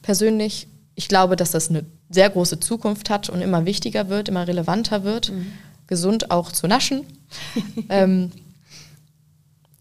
persönlich. 0.02 0.68
Ich 0.94 1.08
glaube, 1.08 1.36
dass 1.36 1.52
das 1.52 1.70
eine 1.70 1.84
sehr 2.10 2.30
große 2.30 2.60
Zukunft 2.60 3.10
hat 3.10 3.28
und 3.28 3.40
immer 3.40 3.64
wichtiger 3.64 4.08
wird, 4.08 4.28
immer 4.28 4.46
relevanter 4.48 5.04
wird, 5.04 5.30
mhm. 5.30 5.52
gesund 5.86 6.30
auch 6.30 6.52
zu 6.52 6.66
naschen. 6.66 7.02
ähm, 7.88 8.32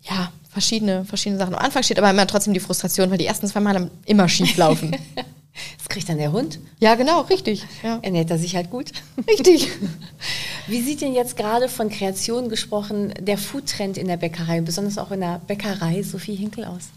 ja, 0.03 0.31
verschiedene, 0.49 1.05
verschiedene 1.05 1.39
Sachen. 1.39 1.55
Am 1.55 1.63
Anfang 1.63 1.83
steht 1.83 1.97
aber 1.97 2.09
immer 2.09 2.27
trotzdem 2.27 2.53
die 2.53 2.59
Frustration, 2.59 3.09
weil 3.09 3.17
die 3.17 3.25
ersten 3.25 3.47
zwei 3.47 3.59
Male 3.59 3.89
immer 4.05 4.27
schief 4.29 4.57
laufen. 4.57 4.95
Das 5.77 5.89
kriegt 5.89 6.07
dann 6.07 6.17
der 6.17 6.31
Hund? 6.31 6.59
Ja, 6.79 6.95
genau, 6.95 7.21
richtig. 7.21 7.65
Ja. 7.83 7.99
Ernährt 8.01 8.29
er 8.29 8.37
sich 8.37 8.55
halt 8.55 8.69
gut. 8.69 8.91
Richtig. 9.27 9.69
Wie 10.67 10.81
sieht 10.81 11.01
denn 11.01 11.13
jetzt 11.15 11.35
gerade 11.35 11.69
von 11.69 11.89
Kreation 11.89 12.49
gesprochen 12.49 13.13
der 13.19 13.37
Foodtrend 13.37 13.97
in 13.97 14.07
der 14.07 14.17
Bäckerei, 14.17 14.61
besonders 14.61 14.97
auch 14.97 15.11
in 15.11 15.21
der 15.21 15.41
Bäckerei 15.47 16.03
Sophie 16.03 16.35
Hinkel 16.35 16.65
aus? 16.65 16.89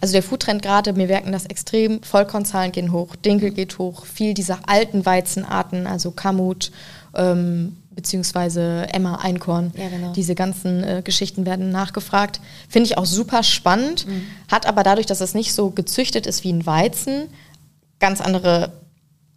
Also 0.00 0.12
der 0.12 0.22
Foodtrend 0.22 0.62
gerade, 0.62 0.96
wir 0.96 1.06
merken 1.06 1.32
das 1.32 1.46
extrem, 1.46 2.02
Vollkornzahlen 2.02 2.72
gehen 2.72 2.92
hoch, 2.92 3.16
Dinkel 3.16 3.50
geht 3.50 3.78
hoch, 3.78 4.06
viel 4.06 4.32
dieser 4.32 4.60
alten 4.66 5.04
Weizenarten, 5.04 5.86
also 5.86 6.10
Kamut, 6.10 6.72
ähm, 7.14 7.76
beziehungsweise 7.90 8.86
Emma 8.92 9.16
Einkorn. 9.16 9.72
Ja, 9.76 9.88
genau. 9.88 10.12
Diese 10.12 10.34
ganzen 10.34 10.82
äh, 10.82 11.02
Geschichten 11.04 11.44
werden 11.44 11.70
nachgefragt. 11.70 12.40
Finde 12.68 12.86
ich 12.86 12.96
auch 12.96 13.04
super 13.04 13.42
spannend, 13.42 14.06
mhm. 14.06 14.22
hat 14.50 14.66
aber 14.66 14.82
dadurch, 14.82 15.06
dass 15.06 15.20
es 15.20 15.34
nicht 15.34 15.52
so 15.52 15.70
gezüchtet 15.70 16.26
ist 16.26 16.44
wie 16.44 16.52
ein 16.52 16.64
Weizen, 16.64 17.28
ganz 17.98 18.22
andere 18.22 18.72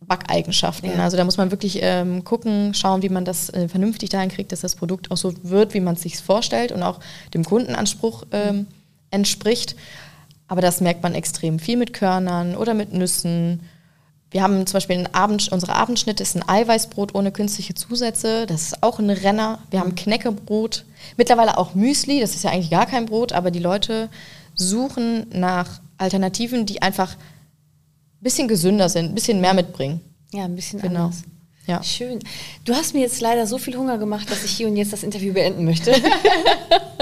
Backeigenschaften. 0.07 0.91
Ja. 0.91 1.03
Also 1.03 1.17
da 1.17 1.23
muss 1.23 1.37
man 1.37 1.51
wirklich 1.51 1.79
ähm, 1.81 2.23
gucken, 2.23 2.73
schauen, 2.73 3.01
wie 3.01 3.09
man 3.09 3.25
das 3.25 3.49
äh, 3.49 3.67
vernünftig 3.67 4.09
dahin 4.09 4.29
kriegt, 4.29 4.51
dass 4.51 4.61
das 4.61 4.75
Produkt 4.75 5.11
auch 5.11 5.17
so 5.17 5.33
wird, 5.43 5.73
wie 5.73 5.79
man 5.79 5.95
es 5.95 6.01
sich 6.01 6.17
vorstellt 6.17 6.71
und 6.71 6.83
auch 6.83 6.99
dem 7.33 7.43
Kundenanspruch 7.43 8.25
ähm, 8.31 8.67
entspricht. 9.11 9.75
Aber 10.53 10.61
das 10.61 10.81
merkt 10.81 11.01
man 11.01 11.15
extrem 11.15 11.57
viel 11.57 11.77
mit 11.77 11.93
Körnern 11.93 12.55
oder 12.55 12.75
mit 12.75 12.93
Nüssen. 12.93 13.61
Wir 14.29 14.43
haben 14.43 14.67
zum 14.67 14.73
Beispiel 14.73 15.09
Abend, 15.11 15.51
unsere 15.51 15.73
Abendschnitte 15.73 16.21
ist 16.21 16.35
ein 16.35 16.47
Eiweißbrot 16.47 17.15
ohne 17.15 17.31
künstliche 17.31 17.73
Zusätze. 17.73 18.45
Das 18.45 18.61
ist 18.61 18.83
auch 18.83 18.99
ein 18.99 19.09
Renner. 19.09 19.57
Wir 19.71 19.79
haben 19.79 19.95
Knäckebrot. 19.95 20.85
Mittlerweile 21.17 21.57
auch 21.57 21.73
Müsli. 21.73 22.19
Das 22.19 22.35
ist 22.35 22.43
ja 22.43 22.51
eigentlich 22.51 22.69
gar 22.69 22.85
kein 22.85 23.07
Brot, 23.07 23.33
aber 23.33 23.49
die 23.49 23.57
Leute 23.57 24.09
suchen 24.53 25.25
nach 25.31 25.81
Alternativen, 25.97 26.67
die 26.67 26.83
einfach 26.83 27.15
ein 27.15 28.21
bisschen 28.21 28.47
gesünder 28.47 28.89
sind, 28.89 29.05
ein 29.05 29.15
bisschen 29.15 29.41
mehr 29.41 29.55
mitbringen. 29.55 30.01
Ja, 30.33 30.45
ein 30.45 30.55
bisschen 30.55 30.79
genau. 30.79 31.05
anders. 31.05 31.23
Ja. 31.65 31.81
Schön. 31.81 32.19
Du 32.63 32.75
hast 32.75 32.93
mir 32.93 32.99
jetzt 32.99 33.21
leider 33.21 33.47
so 33.47 33.57
viel 33.57 33.75
Hunger 33.75 33.97
gemacht, 33.97 34.29
dass 34.29 34.43
ich 34.43 34.51
hier 34.51 34.67
und 34.67 34.77
jetzt 34.77 34.93
das 34.93 35.01
Interview 35.01 35.33
beenden 35.33 35.65
möchte. 35.65 35.95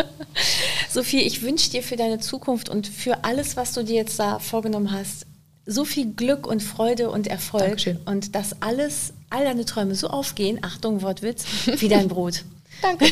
Sophie, 0.91 1.21
ich 1.21 1.41
wünsche 1.41 1.69
dir 1.69 1.84
für 1.84 1.95
deine 1.95 2.19
Zukunft 2.19 2.67
und 2.67 2.86
für 2.86 3.23
alles, 3.23 3.56
was 3.56 3.73
du 3.73 3.84
dir 3.84 3.95
jetzt 3.95 4.19
da 4.19 4.39
vorgenommen 4.39 4.91
hast, 4.91 5.25
so 5.65 5.86
viel 5.86 6.12
Glück 6.13 6.45
und 6.45 6.62
Freude 6.62 7.10
und 7.10 7.27
Erfolg 7.27 7.63
Dankeschön. 7.63 7.97
und 8.06 8.36
dass 8.36 8.62
alles, 8.62 9.13
all 9.30 9.45
deine 9.45 9.63
Träume 9.63 9.95
so 9.95 10.08
aufgehen, 10.08 10.60
Achtung, 10.62 11.01
Wortwitz, 11.01 11.45
wie 11.77 11.88
dein 11.88 12.08
Brot. 12.10 12.43
danke, 12.82 13.06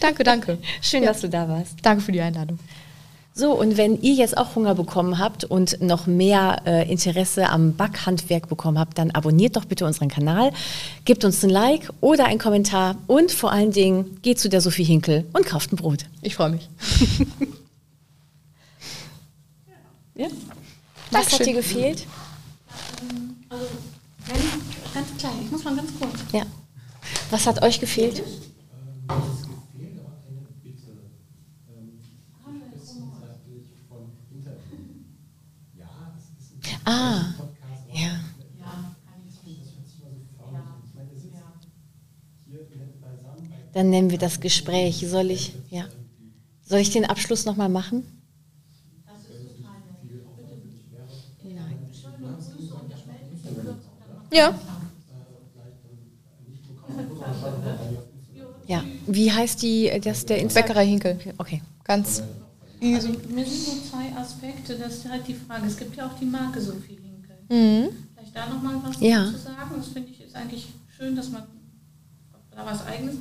danke, 0.00 0.24
danke. 0.24 0.58
Schön, 0.80 1.02
ja. 1.02 1.10
dass 1.10 1.20
du 1.20 1.28
da 1.28 1.48
warst. 1.48 1.74
Danke 1.82 2.02
für 2.02 2.12
die 2.12 2.20
Einladung. 2.20 2.58
So, 3.38 3.52
und 3.52 3.76
wenn 3.76 4.02
ihr 4.02 4.14
jetzt 4.14 4.36
auch 4.36 4.56
Hunger 4.56 4.74
bekommen 4.74 5.20
habt 5.20 5.44
und 5.44 5.80
noch 5.80 6.08
mehr 6.08 6.60
äh, 6.66 6.90
Interesse 6.90 7.48
am 7.48 7.76
Backhandwerk 7.76 8.48
bekommen 8.48 8.80
habt, 8.80 8.98
dann 8.98 9.12
abonniert 9.12 9.54
doch 9.54 9.64
bitte 9.64 9.86
unseren 9.86 10.08
Kanal, 10.08 10.50
gebt 11.04 11.24
uns 11.24 11.44
ein 11.44 11.50
Like 11.50 11.88
oder 12.00 12.24
einen 12.24 12.40
Kommentar 12.40 12.96
und 13.06 13.30
vor 13.30 13.52
allen 13.52 13.70
Dingen 13.70 14.18
geht 14.22 14.40
zu 14.40 14.48
der 14.48 14.60
Sophie 14.60 14.82
Hinkel 14.82 15.24
und 15.34 15.46
kauft 15.46 15.72
ein 15.72 15.76
Brot. 15.76 16.06
Ich 16.20 16.34
freue 16.34 16.50
mich. 16.50 16.68
ja. 20.16 20.26
Was 21.12 21.32
hat 21.32 21.46
dir 21.46 21.54
gefehlt? 21.54 22.06
Also, 23.50 23.64
ganz 24.92 25.06
klein, 25.16 25.34
ich 25.44 25.50
muss 25.52 25.62
mal 25.62 25.76
ganz 25.76 25.92
kurz. 25.96 26.12
Ja. 26.32 26.42
Was 27.30 27.46
hat 27.46 27.62
euch 27.62 27.78
gefehlt? 27.78 28.20
Nennen 43.98 44.10
wir 44.10 44.18
das 44.18 44.38
Gespräch. 44.38 45.04
Soll 45.08 45.32
ich, 45.32 45.54
ja. 45.70 45.86
Soll 46.64 46.78
ich 46.78 46.90
den 46.90 47.04
Abschluss 47.04 47.44
nochmal 47.44 47.68
machen? 47.68 48.04
Ja. 54.30 54.54
Ja. 58.68 58.84
Wie 59.06 59.32
heißt 59.32 59.62
die, 59.62 59.90
das 60.04 60.26
der 60.26 60.38
Instagram? 60.38 60.68
Bäckerei 60.68 60.86
Hinkel. 60.86 61.18
Okay. 61.38 61.62
Ganz 61.82 62.22
also 62.80 63.08
mir 63.08 63.44
sind 63.44 63.64
so 63.64 63.72
zwei 63.90 64.16
Aspekte, 64.16 64.76
das 64.76 64.98
ist 64.98 65.08
halt 65.08 65.26
die 65.26 65.34
Frage. 65.34 65.66
Es 65.66 65.76
gibt 65.76 65.96
ja 65.96 66.06
auch 66.06 66.16
die 66.16 66.26
Marke 66.26 66.60
Sophie 66.60 67.00
Hinkel. 67.02 67.36
Mhm. 67.48 67.88
Vielleicht 68.14 68.36
da 68.36 68.48
nochmal 68.48 68.76
was 68.84 69.00
ja. 69.00 69.24
zu 69.24 69.38
sagen. 69.38 69.74
Das 69.76 69.88
finde 69.88 70.10
ich 70.12 70.20
ist 70.20 70.36
eigentlich 70.36 70.68
schön, 70.96 71.16
dass 71.16 71.30
man 71.30 71.42
da 72.52 72.64
was 72.64 72.86
eigenes. 72.86 73.16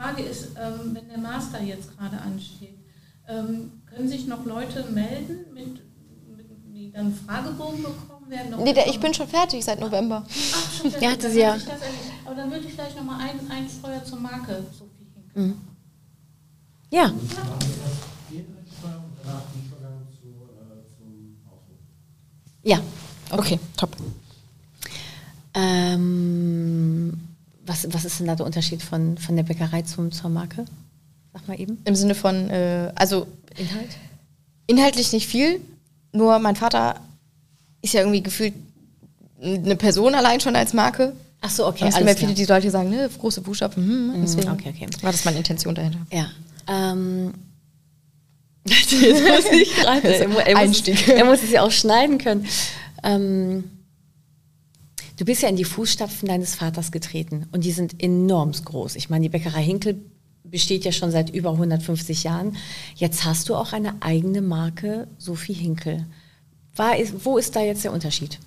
Frage 0.00 0.22
ist, 0.22 0.48
ähm, 0.56 0.94
wenn 0.94 1.08
der 1.08 1.18
Master 1.18 1.60
jetzt 1.60 1.96
gerade 1.96 2.18
ansteht, 2.18 2.78
ähm, 3.28 3.82
können 3.84 4.08
sich 4.08 4.26
noch 4.26 4.46
Leute 4.46 4.84
melden, 4.90 5.52
mit, 5.52 5.82
mit, 6.26 6.46
die 6.74 6.90
dann 6.90 7.14
Fragebogen 7.14 7.82
bekommen 7.82 8.30
werden? 8.30 8.54
Nee, 8.64 8.72
der, 8.72 8.86
ich 8.88 8.98
bin 8.98 9.12
schon 9.12 9.28
fertig 9.28 9.62
seit 9.62 9.78
November. 9.78 10.24
Ach, 10.26 10.72
schon 10.72 10.90
fertig. 10.90 11.34
Ja, 11.34 11.52
das 11.52 11.66
ja. 11.66 11.72
aber 12.24 12.34
dann 12.34 12.50
würde 12.50 12.66
ich 12.66 12.72
vielleicht 12.72 12.96
nochmal 12.96 13.20
ein, 13.20 13.50
ein 13.50 13.68
Steuer 13.68 14.02
zur 14.02 14.20
Marke 14.20 14.64
Sophie 14.72 15.06
Hinkel. 15.14 15.42
Mhm. 15.42 15.60
Ja. 16.88 17.02
ja. 17.02 17.12
Ja, 22.62 22.80
okay, 23.30 23.58
top. 23.76 23.96
Ähm, 25.54 27.29
was, 27.70 27.86
was 27.92 28.04
ist 28.04 28.18
denn 28.18 28.26
da 28.26 28.34
der 28.34 28.46
Unterschied 28.46 28.82
von, 28.82 29.16
von 29.16 29.36
der 29.36 29.44
Bäckerei 29.44 29.82
zum, 29.82 30.10
zur 30.10 30.28
Marke? 30.28 30.64
Sag 31.32 31.46
mal 31.46 31.58
eben. 31.58 31.78
Im 31.84 31.94
Sinne 31.94 32.16
von, 32.16 32.50
äh, 32.50 32.92
also 32.96 33.28
Inhalt? 33.56 33.90
Inhaltlich 34.66 35.12
nicht 35.12 35.28
viel, 35.28 35.60
nur 36.12 36.38
mein 36.40 36.56
Vater 36.56 36.96
ist 37.82 37.94
ja 37.94 38.00
irgendwie 38.00 38.22
gefühlt 38.22 38.54
eine 39.40 39.76
Person 39.76 40.14
allein 40.14 40.40
schon 40.40 40.56
als 40.56 40.72
Marke. 40.72 41.14
Ach 41.40 41.50
so, 41.50 41.66
okay. 41.66 41.86
Es 41.88 41.94
gibt 41.94 42.08
ja 42.08 42.14
viele, 42.14 42.34
die 42.34 42.44
Leute 42.44 42.70
sagen, 42.70 42.90
ne, 42.90 43.08
große 43.18 43.40
Buchstaben, 43.40 43.76
hm, 43.76 44.06
mhm, 44.08 44.22
deswegen 44.22 44.50
okay, 44.50 44.74
okay. 44.74 44.88
war 45.02 45.12
das 45.12 45.24
meine 45.24 45.38
Intention 45.38 45.74
dahinter. 45.74 46.00
Ja. 46.12 46.26
Ähm, 46.66 47.32
Jetzt 48.66 48.92
muss 48.92 49.52
ich 49.52 49.74
gerade. 49.76 50.08
er, 50.08 50.46
er. 50.46 50.66
Muss, 50.66 50.82
er 50.88 51.24
muss 51.24 51.42
es 51.42 51.50
ja 51.50 51.62
auch 51.62 51.70
schneiden 51.70 52.18
können. 52.18 52.46
Ähm, 53.02 53.64
du 55.20 55.26
bist 55.26 55.42
ja 55.42 55.50
in 55.50 55.56
die 55.56 55.64
Fußstapfen 55.64 56.26
deines 56.26 56.54
Vaters 56.54 56.92
getreten 56.92 57.46
und 57.52 57.64
die 57.64 57.72
sind 57.72 58.02
enorm 58.02 58.52
groß. 58.52 58.96
Ich 58.96 59.10
meine, 59.10 59.24
die 59.24 59.28
Bäckerei 59.28 59.62
Hinkel 59.62 60.00
besteht 60.44 60.86
ja 60.86 60.92
schon 60.92 61.10
seit 61.10 61.28
über 61.28 61.50
150 61.50 62.24
Jahren. 62.24 62.56
Jetzt 62.96 63.26
hast 63.26 63.50
du 63.50 63.54
auch 63.54 63.74
eine 63.74 64.00
eigene 64.00 64.40
Marke, 64.40 65.08
Sophie 65.18 65.52
Hinkel. 65.52 66.06
War, 66.74 66.94
wo 67.22 67.36
ist 67.36 67.54
da 67.54 67.60
jetzt 67.60 67.84
der 67.84 67.92
Unterschied? 67.92 68.38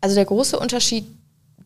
Also 0.00 0.16
der 0.16 0.24
große 0.24 0.58
Unterschied 0.58 1.04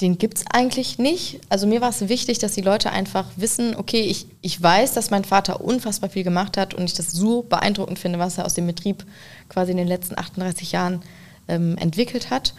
den 0.00 0.18
gibt 0.18 0.38
es 0.38 0.44
eigentlich 0.50 0.98
nicht. 0.98 1.40
Also 1.50 1.66
mir 1.66 1.82
war 1.82 1.90
es 1.90 2.08
wichtig, 2.08 2.38
dass 2.38 2.52
die 2.52 2.62
Leute 2.62 2.90
einfach 2.90 3.26
wissen, 3.36 3.76
okay, 3.76 4.00
ich, 4.00 4.26
ich 4.40 4.60
weiß, 4.60 4.94
dass 4.94 5.10
mein 5.10 5.24
Vater 5.24 5.60
unfassbar 5.60 6.08
viel 6.08 6.24
gemacht 6.24 6.56
hat 6.56 6.72
und 6.72 6.84
ich 6.84 6.94
das 6.94 7.12
so 7.12 7.42
beeindruckend 7.42 7.98
finde, 7.98 8.18
was 8.18 8.38
er 8.38 8.46
aus 8.46 8.54
dem 8.54 8.66
Betrieb 8.66 9.04
quasi 9.50 9.72
in 9.72 9.76
den 9.76 9.86
letzten 9.86 10.18
38 10.18 10.72
Jahren 10.72 11.02
ähm, 11.48 11.76
entwickelt 11.76 12.30
hat. 12.30 12.54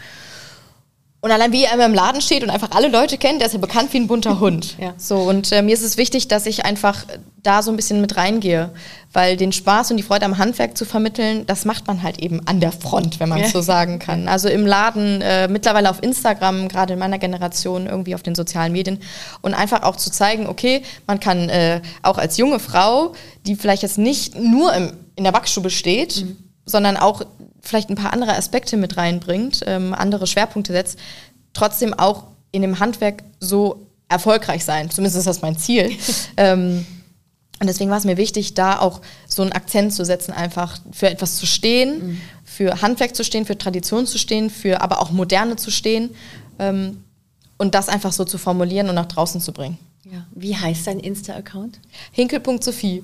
Und 1.23 1.31
allein 1.31 1.51
wie 1.51 1.65
er 1.65 1.73
immer 1.73 1.85
im 1.85 1.93
Laden 1.93 2.19
steht 2.19 2.41
und 2.41 2.49
einfach 2.49 2.71
alle 2.71 2.87
Leute 2.87 3.19
kennt, 3.19 3.41
der 3.41 3.47
ist 3.47 3.53
ja 3.53 3.59
bekannt 3.59 3.93
wie 3.93 3.97
ein 3.97 4.07
bunter 4.07 4.39
Hund. 4.39 4.75
ja. 4.81 4.95
So, 4.97 5.17
und 5.17 5.51
äh, 5.51 5.61
mir 5.61 5.75
ist 5.75 5.83
es 5.83 5.97
wichtig, 5.97 6.27
dass 6.27 6.47
ich 6.47 6.65
einfach 6.65 7.05
da 7.43 7.61
so 7.61 7.69
ein 7.69 7.75
bisschen 7.75 8.01
mit 8.01 8.17
reingehe. 8.17 8.71
Weil 9.13 9.37
den 9.37 9.51
Spaß 9.51 9.91
und 9.91 9.97
die 9.97 10.03
Freude 10.03 10.25
am 10.25 10.39
Handwerk 10.39 10.75
zu 10.75 10.83
vermitteln, 10.83 11.45
das 11.45 11.65
macht 11.65 11.85
man 11.85 12.01
halt 12.01 12.17
eben 12.19 12.47
an 12.47 12.59
der 12.59 12.71
Front, 12.71 13.19
wenn 13.19 13.29
man 13.29 13.39
es 13.39 13.47
ja. 13.47 13.59
so 13.59 13.61
sagen 13.61 13.99
kann. 13.99 14.27
Also 14.27 14.49
im 14.49 14.65
Laden, 14.65 15.21
äh, 15.21 15.47
mittlerweile 15.47 15.91
auf 15.91 16.01
Instagram, 16.01 16.67
gerade 16.67 16.93
in 16.93 16.99
meiner 16.99 17.19
Generation, 17.19 17.85
irgendwie 17.85 18.15
auf 18.15 18.23
den 18.23 18.33
sozialen 18.33 18.71
Medien. 18.71 18.99
Und 19.41 19.53
einfach 19.53 19.83
auch 19.83 19.97
zu 19.97 20.11
zeigen, 20.11 20.47
okay, 20.47 20.81
man 21.05 21.19
kann 21.19 21.49
äh, 21.49 21.81
auch 22.01 22.17
als 22.17 22.37
junge 22.37 22.59
Frau, 22.59 23.13
die 23.45 23.55
vielleicht 23.55 23.83
jetzt 23.83 23.99
nicht 23.99 24.39
nur 24.39 24.73
im, 24.73 24.93
in 25.15 25.23
der 25.23 25.31
Backstube 25.31 25.69
steht, 25.69 26.23
mhm. 26.23 26.50
Sondern 26.65 26.97
auch 26.97 27.23
vielleicht 27.61 27.89
ein 27.89 27.95
paar 27.95 28.13
andere 28.13 28.35
Aspekte 28.35 28.77
mit 28.77 28.97
reinbringt, 28.97 29.61
ähm, 29.65 29.93
andere 29.93 30.27
Schwerpunkte 30.27 30.73
setzt, 30.73 30.99
trotzdem 31.53 31.93
auch 31.93 32.25
in 32.51 32.61
dem 32.61 32.79
Handwerk 32.79 33.23
so 33.39 33.87
erfolgreich 34.09 34.65
sein. 34.65 34.89
Zumindest 34.89 35.17
ist 35.17 35.27
das 35.27 35.41
mein 35.41 35.57
Ziel. 35.57 35.91
ähm, 36.37 36.85
und 37.59 37.67
deswegen 37.67 37.91
war 37.91 37.97
es 37.97 38.05
mir 38.05 38.17
wichtig, 38.17 38.55
da 38.55 38.79
auch 38.79 39.01
so 39.27 39.43
einen 39.43 39.51
Akzent 39.51 39.93
zu 39.93 40.03
setzen, 40.03 40.31
einfach 40.33 40.79
für 40.91 41.09
etwas 41.09 41.37
zu 41.37 41.45
stehen, 41.45 42.07
mhm. 42.07 42.21
für 42.43 42.81
Handwerk 42.81 43.15
zu 43.15 43.23
stehen, 43.23 43.45
für 43.45 43.57
Tradition 43.57 44.07
zu 44.07 44.17
stehen, 44.17 44.49
für 44.49 44.81
aber 44.81 44.99
auch 44.99 45.11
Moderne 45.11 45.55
zu 45.57 45.69
stehen 45.69 46.09
ähm, 46.57 47.03
und 47.57 47.75
das 47.75 47.87
einfach 47.87 48.11
so 48.11 48.25
zu 48.25 48.39
formulieren 48.39 48.89
und 48.89 48.95
nach 48.95 49.05
draußen 49.05 49.39
zu 49.39 49.53
bringen. 49.53 49.77
Ja. 50.11 50.27
Wie 50.35 50.57
heißt 50.57 50.87
dein 50.87 50.99
Insta-Account? 50.99 51.79
Hinkel.sophie. 52.11 53.01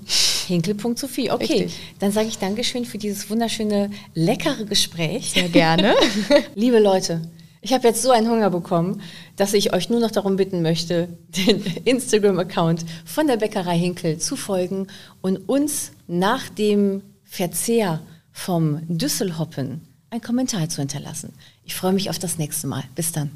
Hinkel.sophie, 0.47 1.31
okay. 1.31 1.53
Richtig. 1.53 1.79
Dann 1.99 2.11
sage 2.11 2.27
ich 2.27 2.37
Dankeschön 2.37 2.83
für 2.83 2.97
dieses 2.97 3.29
wunderschöne, 3.29 3.91
leckere 4.13 4.65
Gespräch. 4.65 5.31
Sehr 5.31 5.47
gerne. 5.47 5.95
Liebe 6.55 6.79
Leute, 6.79 7.21
ich 7.61 7.71
habe 7.71 7.87
jetzt 7.87 8.01
so 8.01 8.11
einen 8.11 8.29
Hunger 8.29 8.49
bekommen, 8.49 9.01
dass 9.37 9.53
ich 9.53 9.73
euch 9.73 9.89
nur 9.89 10.01
noch 10.01 10.11
darum 10.11 10.35
bitten 10.35 10.61
möchte, 10.61 11.07
den 11.29 11.63
Instagram-Account 11.85 12.83
von 13.05 13.27
der 13.27 13.37
Bäckerei 13.37 13.77
Hinkel 13.77 14.17
zu 14.17 14.35
folgen 14.35 14.87
und 15.21 15.37
uns 15.47 15.91
nach 16.07 16.49
dem 16.49 17.03
Verzehr 17.23 18.01
vom 18.33 18.81
Düsselhoppen 18.89 19.81
einen 20.09 20.21
Kommentar 20.21 20.67
zu 20.67 20.81
hinterlassen. 20.81 21.33
Ich 21.63 21.73
freue 21.73 21.93
mich 21.93 22.09
auf 22.09 22.19
das 22.19 22.37
nächste 22.37 22.67
Mal. 22.67 22.83
Bis 22.95 23.13
dann. 23.13 23.31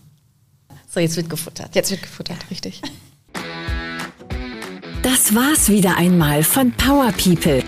So, 0.90 1.00
jetzt 1.00 1.16
wird 1.16 1.30
gefuttert. 1.30 1.74
Jetzt 1.74 1.90
wird 1.90 2.02
gefuttert, 2.02 2.52
richtig. 2.52 2.82
Das 5.04 5.34
war's 5.34 5.70
wieder 5.70 5.98
einmal 5.98 6.44
von 6.44 6.72
Power 6.74 7.12
People. 7.14 7.64